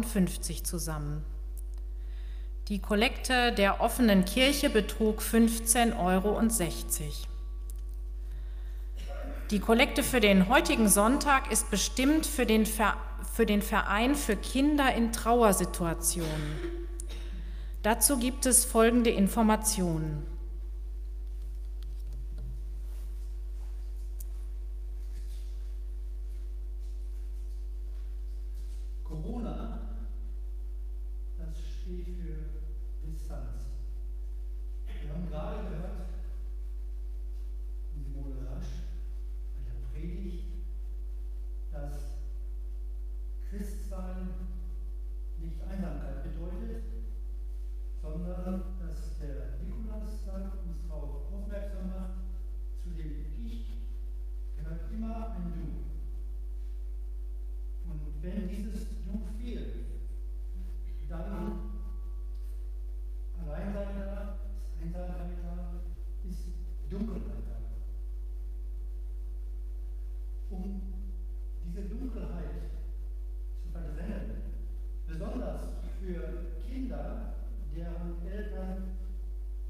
zusammen. 0.63 1.23
Die 2.69 2.79
Kollekte 2.79 3.53
der 3.53 3.83
offenen 3.83 4.25
Kirche 4.25 4.71
betrug 4.71 5.21
15,60 5.21 5.99
Euro. 5.99 6.41
Die 9.51 9.61
Kollekte 9.61 10.03
für 10.03 10.21
den 10.21 10.49
heutigen 10.49 10.89
Sonntag 10.89 11.53
ist 11.53 11.71
bestimmt 11.71 12.25
für 12.25 12.47
den, 12.47 12.65
Verein 12.65 14.15
für 14.15 14.37
Kinder 14.37 14.95
in 14.95 15.13
Trauersituationen. 15.13 16.84
Dazu 17.85 18.19
gibt 18.19 18.47
es 18.47 18.65
folgende 18.65 19.11
Informationen. 19.11 20.27
Corona, 29.05 29.81
das 31.37 31.59
steht 31.59 32.07
für 32.07 32.39
Distanz. 33.07 33.67
Wir 35.03 35.13
haben 35.13 35.29
gerade 35.29 35.69
gehört, 35.69 36.09
Simone 37.93 38.49
Rasch, 38.49 38.81
bei 39.57 39.61
der 39.69 39.77
Predigt, 39.93 40.47
dass 41.71 42.17
Christsein 43.51 44.31
nicht 45.39 45.63
Einsamkeit 45.71 46.23
bedeutet, 46.23 46.85
sondern 48.05 48.77
dass 48.79 49.19
der 49.19 49.59
Nikolaustag 49.65 50.53
uns 50.67 50.87
darauf 50.87 51.33
aufmerksam 51.33 51.87
macht, 51.89 52.21
zu 52.83 52.91
dem 52.91 53.25
Ich 53.47 53.79
gehört 54.57 54.93
immer 54.93 55.31
ein 55.31 55.53
Du. 55.55 55.67
Und 57.91 58.23
wenn 58.23 58.49
dieses 58.49 58.89
Du 59.05 59.23
fehlt, 59.39 59.75
dann 61.09 61.71
Alleinsein 63.41 63.97
da, 63.97 64.39
ist 64.69 64.83
Einsamkeit 64.83 65.39
da, 65.43 65.81
ist 66.29 66.49
Dunkelheit 66.91 67.45
da. 67.49 67.57
Um 70.55 70.83
diese 71.65 71.89
Dunkelheit 71.89 72.71
zu 73.63 73.69
verdrängen, 73.71 74.43
besonders 75.07 75.61
für 76.01 76.53
Kinder, 76.69 77.35
deren 77.75 78.25
Eltern 78.25 78.95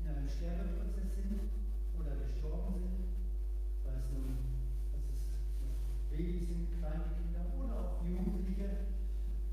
in 0.01 0.09
einem 0.09 0.29
Sterbeprozess 0.29 1.17
sind 1.17 1.41
oder 1.99 2.17
gestorben 2.17 2.75
sind, 2.77 3.09
sei 3.83 3.97
es 3.97 4.13
nun, 4.13 4.37
dass 4.93 5.05
es 5.09 5.33
Babys 6.11 6.49
sind, 6.49 6.69
kleine 6.79 7.17
Kinder 7.17 7.49
oder 7.57 7.81
auch 7.81 8.05
Jugendliche. 8.05 8.93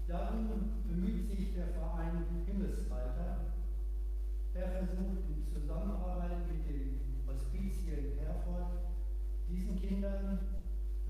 Darum 0.05 0.83
bemüht 0.85 1.29
sich 1.29 1.53
der 1.53 1.67
Verein 1.67 2.25
Himmelsreiter. 2.45 3.55
Er 4.53 4.67
versucht 4.69 5.23
in 5.29 5.40
Zusammenarbeit 5.53 6.47
mit 6.47 6.65
den 6.67 6.99
Hospizien 7.27 8.17
Herford 8.19 8.71
diesen 9.49 9.75
Kindern 9.75 10.39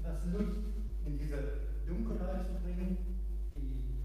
das 0.02 0.26
Licht 0.26 0.66
in 1.06 1.18
diese 1.18 1.38
Dunkelheit 1.86 2.46
zu 2.46 2.54
bringen, 2.64 2.98
die 3.56 4.04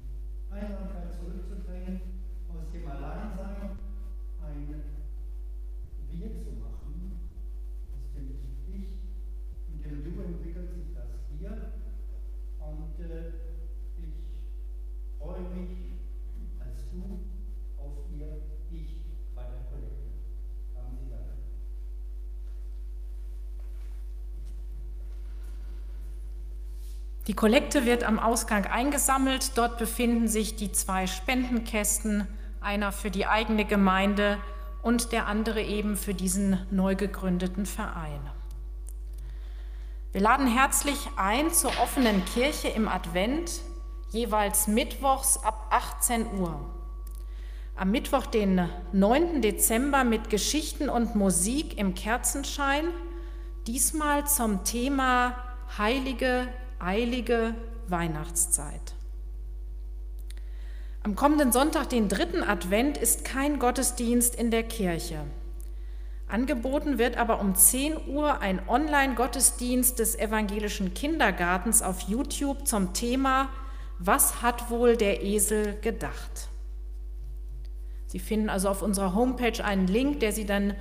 Einsamkeit 0.50 1.12
zurückzubringen, 1.12 2.00
aus 2.48 2.70
dem 2.72 2.88
Alleinsein 2.88 3.78
ein 4.42 4.82
Wir 6.10 6.28
zu 6.38 6.50
machen, 6.60 7.20
aus 7.94 8.12
dem 8.14 8.28
Ich 8.66 8.88
und 9.68 9.84
dem 9.84 10.04
Du 10.04 10.22
entwickelt 10.22 10.70
sich 10.72 10.94
das 10.94 11.28
hier. 11.30 11.72
Und 12.60 12.98
äh, 13.00 13.32
ich 13.98 15.18
freue 15.18 15.42
mich 15.50 15.92
als 16.60 16.90
Du 16.90 17.20
auf 17.78 18.04
Ihr 18.16 18.42
Ich 18.70 19.06
bei 19.34 19.42
der 19.42 19.62
Kollekte. 19.70 20.06
Haben 20.74 20.96
Sie 20.98 21.10
Dank. 21.10 21.36
Die 27.26 27.34
Kollekte 27.34 27.84
wird 27.84 28.04
am 28.04 28.20
Ausgang 28.20 28.66
eingesammelt. 28.66 29.58
Dort 29.58 29.78
befinden 29.78 30.28
sich 30.28 30.54
die 30.54 30.70
zwei 30.70 31.08
Spendenkästen, 31.08 32.28
einer 32.60 32.92
für 32.92 33.10
die 33.10 33.26
eigene 33.26 33.64
Gemeinde 33.64 34.38
und 34.80 35.10
der 35.10 35.26
andere 35.26 35.60
eben 35.60 35.96
für 35.96 36.14
diesen 36.14 36.64
neu 36.70 36.94
gegründeten 36.94 37.66
Verein. 37.66 38.20
Wir 40.12 40.20
laden 40.20 40.46
herzlich 40.46 40.98
ein 41.16 41.50
zur 41.50 41.72
offenen 41.82 42.24
Kirche 42.26 42.68
im 42.68 42.86
Advent, 42.86 43.60
jeweils 44.10 44.68
mittwochs 44.68 45.38
ab 45.38 45.66
18 45.70 46.38
Uhr. 46.38 46.60
Am 47.74 47.90
Mittwoch, 47.90 48.26
den 48.26 48.68
9. 48.92 49.42
Dezember 49.42 50.04
mit 50.04 50.30
Geschichten 50.30 50.88
und 50.88 51.16
Musik 51.16 51.76
im 51.76 51.94
Kerzenschein, 51.96 52.84
diesmal 53.66 54.26
zum 54.28 54.62
Thema 54.62 55.34
Heilige 55.76 56.48
eilige 56.78 57.54
Weihnachtszeit. 57.88 58.94
Am 61.02 61.14
kommenden 61.14 61.52
Sonntag, 61.52 61.88
den 61.88 62.08
dritten 62.08 62.42
Advent, 62.42 62.98
ist 62.98 63.24
kein 63.24 63.58
Gottesdienst 63.58 64.34
in 64.34 64.50
der 64.50 64.64
Kirche. 64.64 65.20
Angeboten 66.28 66.98
wird 66.98 67.16
aber 67.16 67.40
um 67.40 67.54
10 67.54 68.08
Uhr 68.08 68.40
ein 68.40 68.60
Online-Gottesdienst 68.68 70.00
des 70.00 70.18
evangelischen 70.18 70.94
Kindergartens 70.94 71.82
auf 71.82 72.00
YouTube 72.02 72.66
zum 72.66 72.92
Thema 72.92 73.48
Was 74.00 74.42
hat 74.42 74.68
wohl 74.70 74.96
der 74.96 75.22
Esel 75.22 75.78
gedacht? 75.80 76.48
Sie 78.08 78.18
finden 78.18 78.48
also 78.48 78.68
auf 78.68 78.82
unserer 78.82 79.14
Homepage 79.14 79.64
einen 79.64 79.86
Link, 79.86 80.20
der 80.20 80.32
Sie 80.32 80.46
dann 80.46 80.74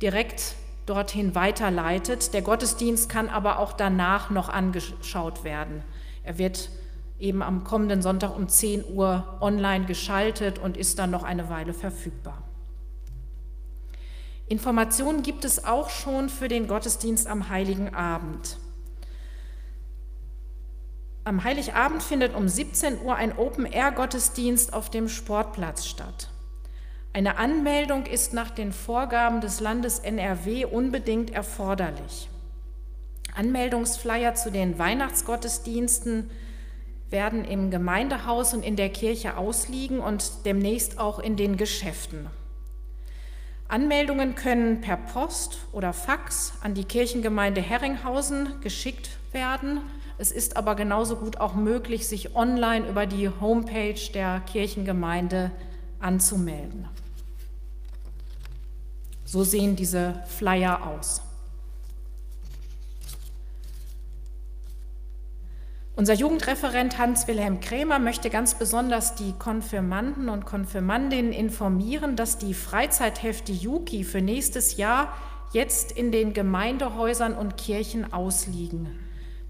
direkt 0.00 0.54
dorthin 0.86 1.34
weiterleitet. 1.34 2.34
Der 2.34 2.42
Gottesdienst 2.42 3.08
kann 3.08 3.28
aber 3.28 3.58
auch 3.58 3.72
danach 3.72 4.30
noch 4.30 4.48
angeschaut 4.48 5.44
werden. 5.44 5.82
Er 6.22 6.38
wird 6.38 6.70
eben 7.18 7.42
am 7.42 7.64
kommenden 7.64 8.02
Sonntag 8.02 8.36
um 8.36 8.48
10 8.48 8.84
Uhr 8.94 9.38
online 9.40 9.86
geschaltet 9.86 10.58
und 10.58 10.76
ist 10.76 10.98
dann 10.98 11.10
noch 11.10 11.22
eine 11.22 11.48
Weile 11.48 11.72
verfügbar. 11.72 12.42
Informationen 14.48 15.22
gibt 15.22 15.44
es 15.44 15.64
auch 15.64 15.88
schon 15.88 16.28
für 16.28 16.48
den 16.48 16.66
Gottesdienst 16.66 17.26
am 17.26 17.48
Heiligen 17.48 17.94
Abend. 17.94 18.58
Am 21.24 21.44
Heiligabend 21.44 22.02
findet 22.02 22.34
um 22.34 22.48
17 22.48 23.00
Uhr 23.02 23.14
ein 23.14 23.38
Open-Air-Gottesdienst 23.38 24.72
auf 24.72 24.90
dem 24.90 25.08
Sportplatz 25.08 25.86
statt. 25.86 26.31
Eine 27.14 27.36
Anmeldung 27.36 28.06
ist 28.06 28.32
nach 28.32 28.50
den 28.50 28.72
Vorgaben 28.72 29.42
des 29.42 29.60
Landes 29.60 29.98
NRW 29.98 30.64
unbedingt 30.64 31.30
erforderlich. 31.30 32.30
Anmeldungsflyer 33.34 34.34
zu 34.34 34.50
den 34.50 34.78
Weihnachtsgottesdiensten 34.78 36.30
werden 37.10 37.44
im 37.44 37.70
Gemeindehaus 37.70 38.54
und 38.54 38.64
in 38.64 38.76
der 38.76 38.88
Kirche 38.88 39.36
ausliegen 39.36 40.00
und 40.00 40.46
demnächst 40.46 40.98
auch 40.98 41.18
in 41.18 41.36
den 41.36 41.58
Geschäften. 41.58 42.28
Anmeldungen 43.68 44.34
können 44.34 44.80
per 44.80 44.96
Post 44.96 45.58
oder 45.72 45.92
Fax 45.92 46.54
an 46.62 46.72
die 46.72 46.84
Kirchengemeinde 46.84 47.60
Herringhausen 47.60 48.60
geschickt 48.62 49.10
werden. 49.32 49.80
Es 50.16 50.32
ist 50.32 50.56
aber 50.56 50.74
genauso 50.76 51.16
gut 51.16 51.38
auch 51.38 51.54
möglich, 51.54 52.06
sich 52.06 52.34
online 52.34 52.88
über 52.88 53.04
die 53.04 53.28
Homepage 53.28 54.00
der 54.14 54.40
Kirchengemeinde 54.40 55.50
anzumelden. 56.00 56.88
So 59.32 59.44
sehen 59.44 59.76
diese 59.76 60.22
Flyer 60.26 60.86
aus. 60.86 61.22
Unser 65.96 66.12
Jugendreferent 66.12 66.98
Hans-Wilhelm 66.98 67.60
Krämer 67.60 67.98
möchte 67.98 68.28
ganz 68.28 68.56
besonders 68.56 69.14
die 69.14 69.32
Konfirmanden 69.32 70.28
und 70.28 70.44
Konfirmandinnen 70.44 71.32
informieren, 71.32 72.14
dass 72.14 72.36
die 72.36 72.52
Freizeithefte 72.52 73.52
Juki 73.52 74.04
für 74.04 74.20
nächstes 74.20 74.76
Jahr 74.76 75.16
jetzt 75.54 75.92
in 75.92 76.12
den 76.12 76.34
Gemeindehäusern 76.34 77.32
und 77.32 77.56
Kirchen 77.56 78.12
ausliegen. 78.12 78.98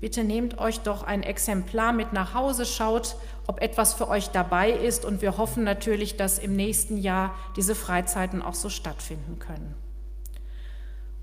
Bitte 0.01 0.22
nehmt 0.22 0.59
euch 0.59 0.78
doch 0.78 1.03
ein 1.03 1.24
Exemplar 1.24 1.93
mit 1.93 2.12
nach 2.12 2.35
Hause, 2.35 2.66
schaut, 2.66 3.16
ob 3.47 3.61
etwas 3.61 3.95
für 3.95 4.09
euch 4.09 4.28
dabei 4.28 4.70
ist 4.70 5.05
und 5.05 5.22
wir 5.22 5.36
hoffen 5.36 5.64
natürlich, 5.64 6.16
dass 6.16 6.38
im 6.38 6.55
nächsten 6.55 6.97
Jahr 6.97 7.34
diese 7.57 7.74
Freizeiten 7.74 8.43
auch 8.43 8.55
so 8.55 8.68
stattfinden 8.68 9.38
können. 9.38 9.74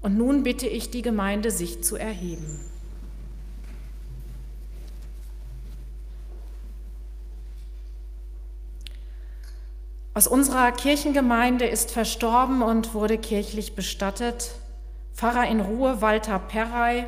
Und 0.02 0.18
nun 0.18 0.44
bitte 0.44 0.68
ich 0.68 0.92
die 0.92 1.02
Gemeinde, 1.02 1.52
sich 1.52 1.84
zu 1.84 1.96
erheben. 1.96 2.60
Aus 10.14 10.28
unserer 10.28 10.72
Kirchengemeinde 10.72 11.66
ist 11.66 11.92
verstorben 11.92 12.62
und 12.62 12.94
wurde 12.94 13.18
kirchlich 13.18 13.76
bestattet 13.76 14.52
Pfarrer 15.14 15.48
in 15.48 15.60
Ruhe 15.60 16.02
Walter 16.02 16.40
Perrey, 16.40 17.06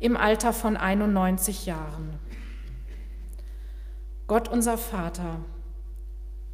im 0.00 0.16
Alter 0.16 0.52
von 0.52 0.76
91 0.76 1.66
Jahren. 1.66 2.18
Gott 4.30 4.46
unser 4.46 4.78
Vater, 4.78 5.40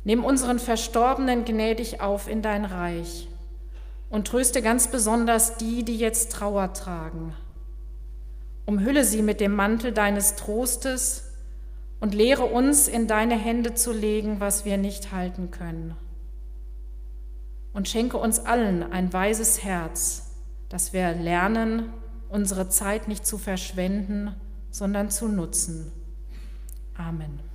nimm 0.02 0.24
unseren 0.24 0.58
Verstorbenen 0.58 1.44
gnädig 1.44 2.00
auf 2.00 2.26
in 2.26 2.40
dein 2.40 2.64
Reich 2.64 3.28
und 4.08 4.26
tröste 4.26 4.62
ganz 4.62 4.88
besonders 4.88 5.58
die, 5.58 5.84
die 5.84 5.98
jetzt 5.98 6.32
Trauer 6.32 6.72
tragen. 6.72 7.34
Umhülle 8.64 9.04
sie 9.04 9.20
mit 9.20 9.40
dem 9.40 9.54
Mantel 9.54 9.92
deines 9.92 10.36
Trostes 10.36 11.34
und 12.00 12.14
lehre 12.14 12.46
uns 12.46 12.88
in 12.88 13.08
deine 13.08 13.36
Hände 13.36 13.74
zu 13.74 13.92
legen, 13.92 14.40
was 14.40 14.64
wir 14.64 14.78
nicht 14.78 15.12
halten 15.12 15.50
können. 15.50 15.94
Und 17.74 17.90
schenke 17.90 18.16
uns 18.16 18.38
allen 18.38 18.90
ein 18.90 19.12
weises 19.12 19.62
Herz, 19.62 20.34
dass 20.70 20.94
wir 20.94 21.12
lernen, 21.12 21.92
unsere 22.30 22.70
Zeit 22.70 23.06
nicht 23.06 23.26
zu 23.26 23.36
verschwenden, 23.36 24.34
sondern 24.70 25.10
zu 25.10 25.28
nutzen. 25.28 25.92
Amen. 26.96 27.45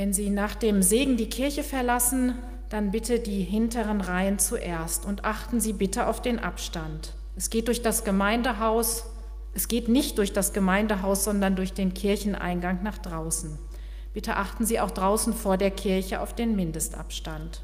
Wenn 0.00 0.14
Sie 0.14 0.30
nach 0.30 0.54
dem 0.54 0.80
Segen 0.82 1.18
die 1.18 1.28
Kirche 1.28 1.62
verlassen, 1.62 2.34
dann 2.70 2.90
bitte 2.90 3.20
die 3.20 3.42
hinteren 3.42 4.00
Reihen 4.00 4.38
zuerst 4.38 5.04
und 5.04 5.26
achten 5.26 5.60
Sie 5.60 5.74
bitte 5.74 6.06
auf 6.06 6.22
den 6.22 6.38
Abstand. 6.38 7.12
Es 7.36 7.50
geht 7.50 7.68
durch 7.68 7.82
das 7.82 8.02
Gemeindehaus, 8.02 9.04
es 9.52 9.68
geht 9.68 9.90
nicht 9.90 10.16
durch 10.16 10.32
das 10.32 10.54
Gemeindehaus, 10.54 11.24
sondern 11.24 11.54
durch 11.54 11.74
den 11.74 11.92
Kircheneingang 11.92 12.82
nach 12.82 12.96
draußen. 12.96 13.58
Bitte 14.14 14.36
achten 14.36 14.64
Sie 14.64 14.80
auch 14.80 14.90
draußen 14.90 15.34
vor 15.34 15.58
der 15.58 15.70
Kirche 15.70 16.22
auf 16.22 16.34
den 16.34 16.56
Mindestabstand. 16.56 17.60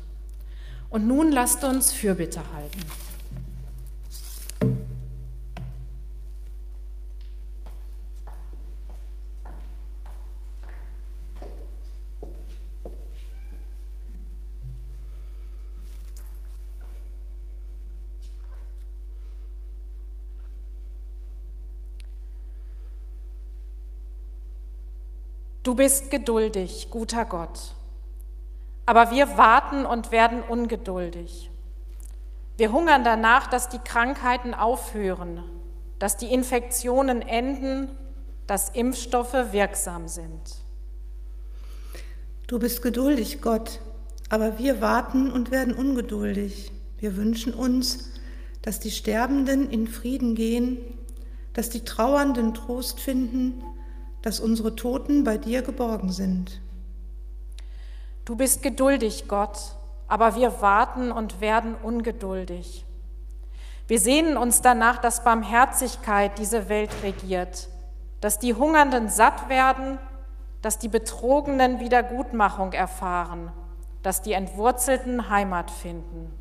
Und 0.91 1.07
nun 1.07 1.33
lasst 1.33 1.65
uns 1.65 1.91
Fürbitte 1.91 2.43
halten. 2.55 2.83
Du 25.67 25.75
bist 25.75 26.13
geduldig, 26.13 26.91
guter 26.93 27.25
Gott. 27.25 27.75
Aber 28.87 29.11
wir 29.11 29.37
warten 29.37 29.85
und 29.85 30.13
werden 30.13 30.41
ungeduldig. 30.43 31.51
Wir 32.57 32.71
hungern 32.71 33.03
danach, 33.03 33.49
dass 33.49 33.69
die 33.69 33.81
Krankheiten 33.81 34.55
aufhören, 34.55 35.43
dass 35.99 36.17
die 36.17 36.33
Infektionen 36.33 37.21
enden, 37.21 37.89
dass 38.47 38.69
Impfstoffe 38.69 39.35
wirksam 39.51 40.07
sind. 40.07 40.41
Du 42.47 42.61
bist 42.61 42.81
geduldig, 42.81 43.43
Gott, 43.43 43.81
aber 44.29 44.61
wir 44.61 44.81
warten 44.81 45.33
und 45.33 45.51
werden 45.51 45.75
ungeduldig. 45.75 46.71
Wir 46.99 47.17
wünschen 47.17 47.53
uns, 47.53 48.13
dass 48.63 48.79
die 48.79 48.93
Sterbenden 48.93 49.69
in 49.69 49.89
Frieden 49.89 50.37
gehen, 50.37 50.79
dass 51.55 51.71
die 51.71 51.85
Trauernden 51.85 52.55
Trost 52.55 53.01
finden, 53.01 53.65
dass 54.27 54.41
unsere 54.41 54.75
Toten 54.75 55.23
bei 55.23 55.39
dir 55.39 55.63
geborgen 55.63 56.11
sind. 56.11 56.61
Du 58.25 58.35
bist 58.35 58.61
geduldig, 58.61 59.27
Gott, 59.29 59.57
aber 60.09 60.35
wir 60.35 60.61
warten 60.61 61.13
und 61.13 61.41
werden 61.41 61.77
ungeduldig. 61.77 62.85
Wir 63.87 64.01
sehnen 64.01 64.37
uns 64.37 64.63
danach, 64.63 64.99
dass 64.99 65.23
Barmherzigkeit 65.23 66.41
diese 66.41 66.69
Welt 66.69 66.91
regiert, 67.05 67.69
dass 68.21 68.41
die 68.41 68.55
Hungernden 68.55 69.09
satt 69.11 69.49
werden, 69.49 70.01
dass 70.61 70.81
die 70.81 70.89
Betrogenen 70.89 71.79
Wiedergutmachung 71.79 72.73
erfahren, 72.73 73.53
dass 74.03 74.23
die 74.23 74.33
Entwurzelten 74.33 75.31
Heimat 75.31 75.71
finden. 75.71 76.33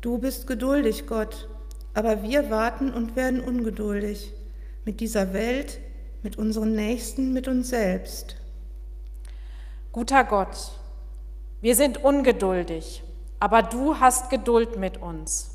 Du 0.00 0.18
bist 0.18 0.48
geduldig, 0.48 1.06
Gott, 1.06 1.48
aber 1.94 2.24
wir 2.24 2.50
warten 2.50 2.92
und 2.92 3.14
werden 3.14 3.40
ungeduldig. 3.40 4.32
Mit 4.84 4.98
dieser 4.98 5.32
Welt 5.32 5.78
mit 6.26 6.38
unseren 6.38 6.74
Nächsten, 6.74 7.32
mit 7.32 7.46
uns 7.46 7.68
selbst. 7.68 8.34
Guter 9.92 10.24
Gott, 10.24 10.72
wir 11.60 11.76
sind 11.76 12.02
ungeduldig, 12.02 13.04
aber 13.38 13.62
du 13.62 14.00
hast 14.00 14.28
Geduld 14.28 14.76
mit 14.76 15.00
uns. 15.00 15.52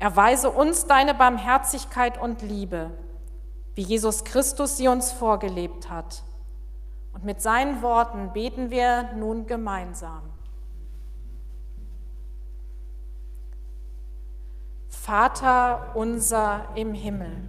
Erweise 0.00 0.50
uns 0.50 0.86
deine 0.86 1.14
Barmherzigkeit 1.14 2.20
und 2.20 2.42
Liebe, 2.42 2.90
wie 3.76 3.82
Jesus 3.82 4.24
Christus 4.24 4.76
sie 4.76 4.88
uns 4.88 5.12
vorgelebt 5.12 5.88
hat. 5.88 6.24
Und 7.12 7.22
mit 7.22 7.40
seinen 7.40 7.80
Worten 7.80 8.32
beten 8.32 8.72
wir 8.72 9.12
nun 9.12 9.46
gemeinsam. 9.46 10.22
Vater 14.88 15.92
unser 15.94 16.66
im 16.74 16.92
Himmel 16.92 17.48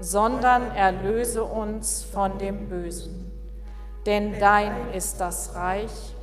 sondern 0.00 0.74
erlöse 0.74 1.44
uns 1.44 2.02
von 2.02 2.38
dem 2.38 2.68
Bösen. 2.68 3.30
Denn 4.06 4.38
dein 4.40 4.92
ist 4.94 5.20
das 5.20 5.54
Reich 5.54 6.14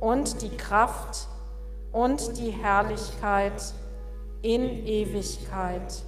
und 0.00 0.40
die 0.42 0.56
Kraft 0.56 1.26
und 1.90 2.38
die 2.38 2.50
Herrlichkeit 2.50 3.60
in 4.42 4.62
Ewigkeit. 4.86 6.02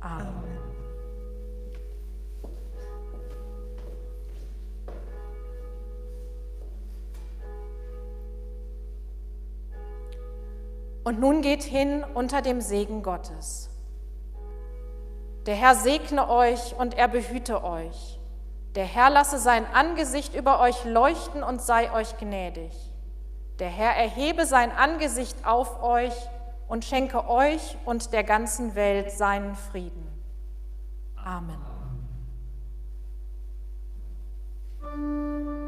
Amen. 0.00 0.54
Und 11.04 11.20
nun 11.20 11.42
geht 11.42 11.62
hin 11.62 12.02
unter 12.14 12.40
dem 12.40 12.62
Segen 12.62 13.02
Gottes. 13.02 13.68
Der 15.46 15.54
Herr 15.54 15.74
segne 15.74 16.28
euch 16.28 16.74
und 16.78 16.94
er 16.94 17.08
behüte 17.08 17.62
euch. 17.64 18.18
Der 18.74 18.84
Herr 18.84 19.10
lasse 19.10 19.38
sein 19.38 19.66
Angesicht 19.72 20.34
über 20.34 20.60
euch 20.60 20.84
leuchten 20.84 21.42
und 21.42 21.60
sei 21.62 21.92
euch 21.92 22.16
gnädig. 22.18 22.72
Der 23.58 23.68
Herr 23.68 23.94
erhebe 23.96 24.46
sein 24.46 24.72
Angesicht 24.72 25.46
auf 25.46 25.82
euch 25.82 26.14
und 26.66 26.84
schenke 26.84 27.28
euch 27.28 27.76
und 27.84 28.12
der 28.12 28.24
ganzen 28.24 28.74
Welt 28.74 29.12
seinen 29.12 29.54
Frieden. 29.54 30.08
Amen. 31.16 31.56
Amen. 34.82 35.63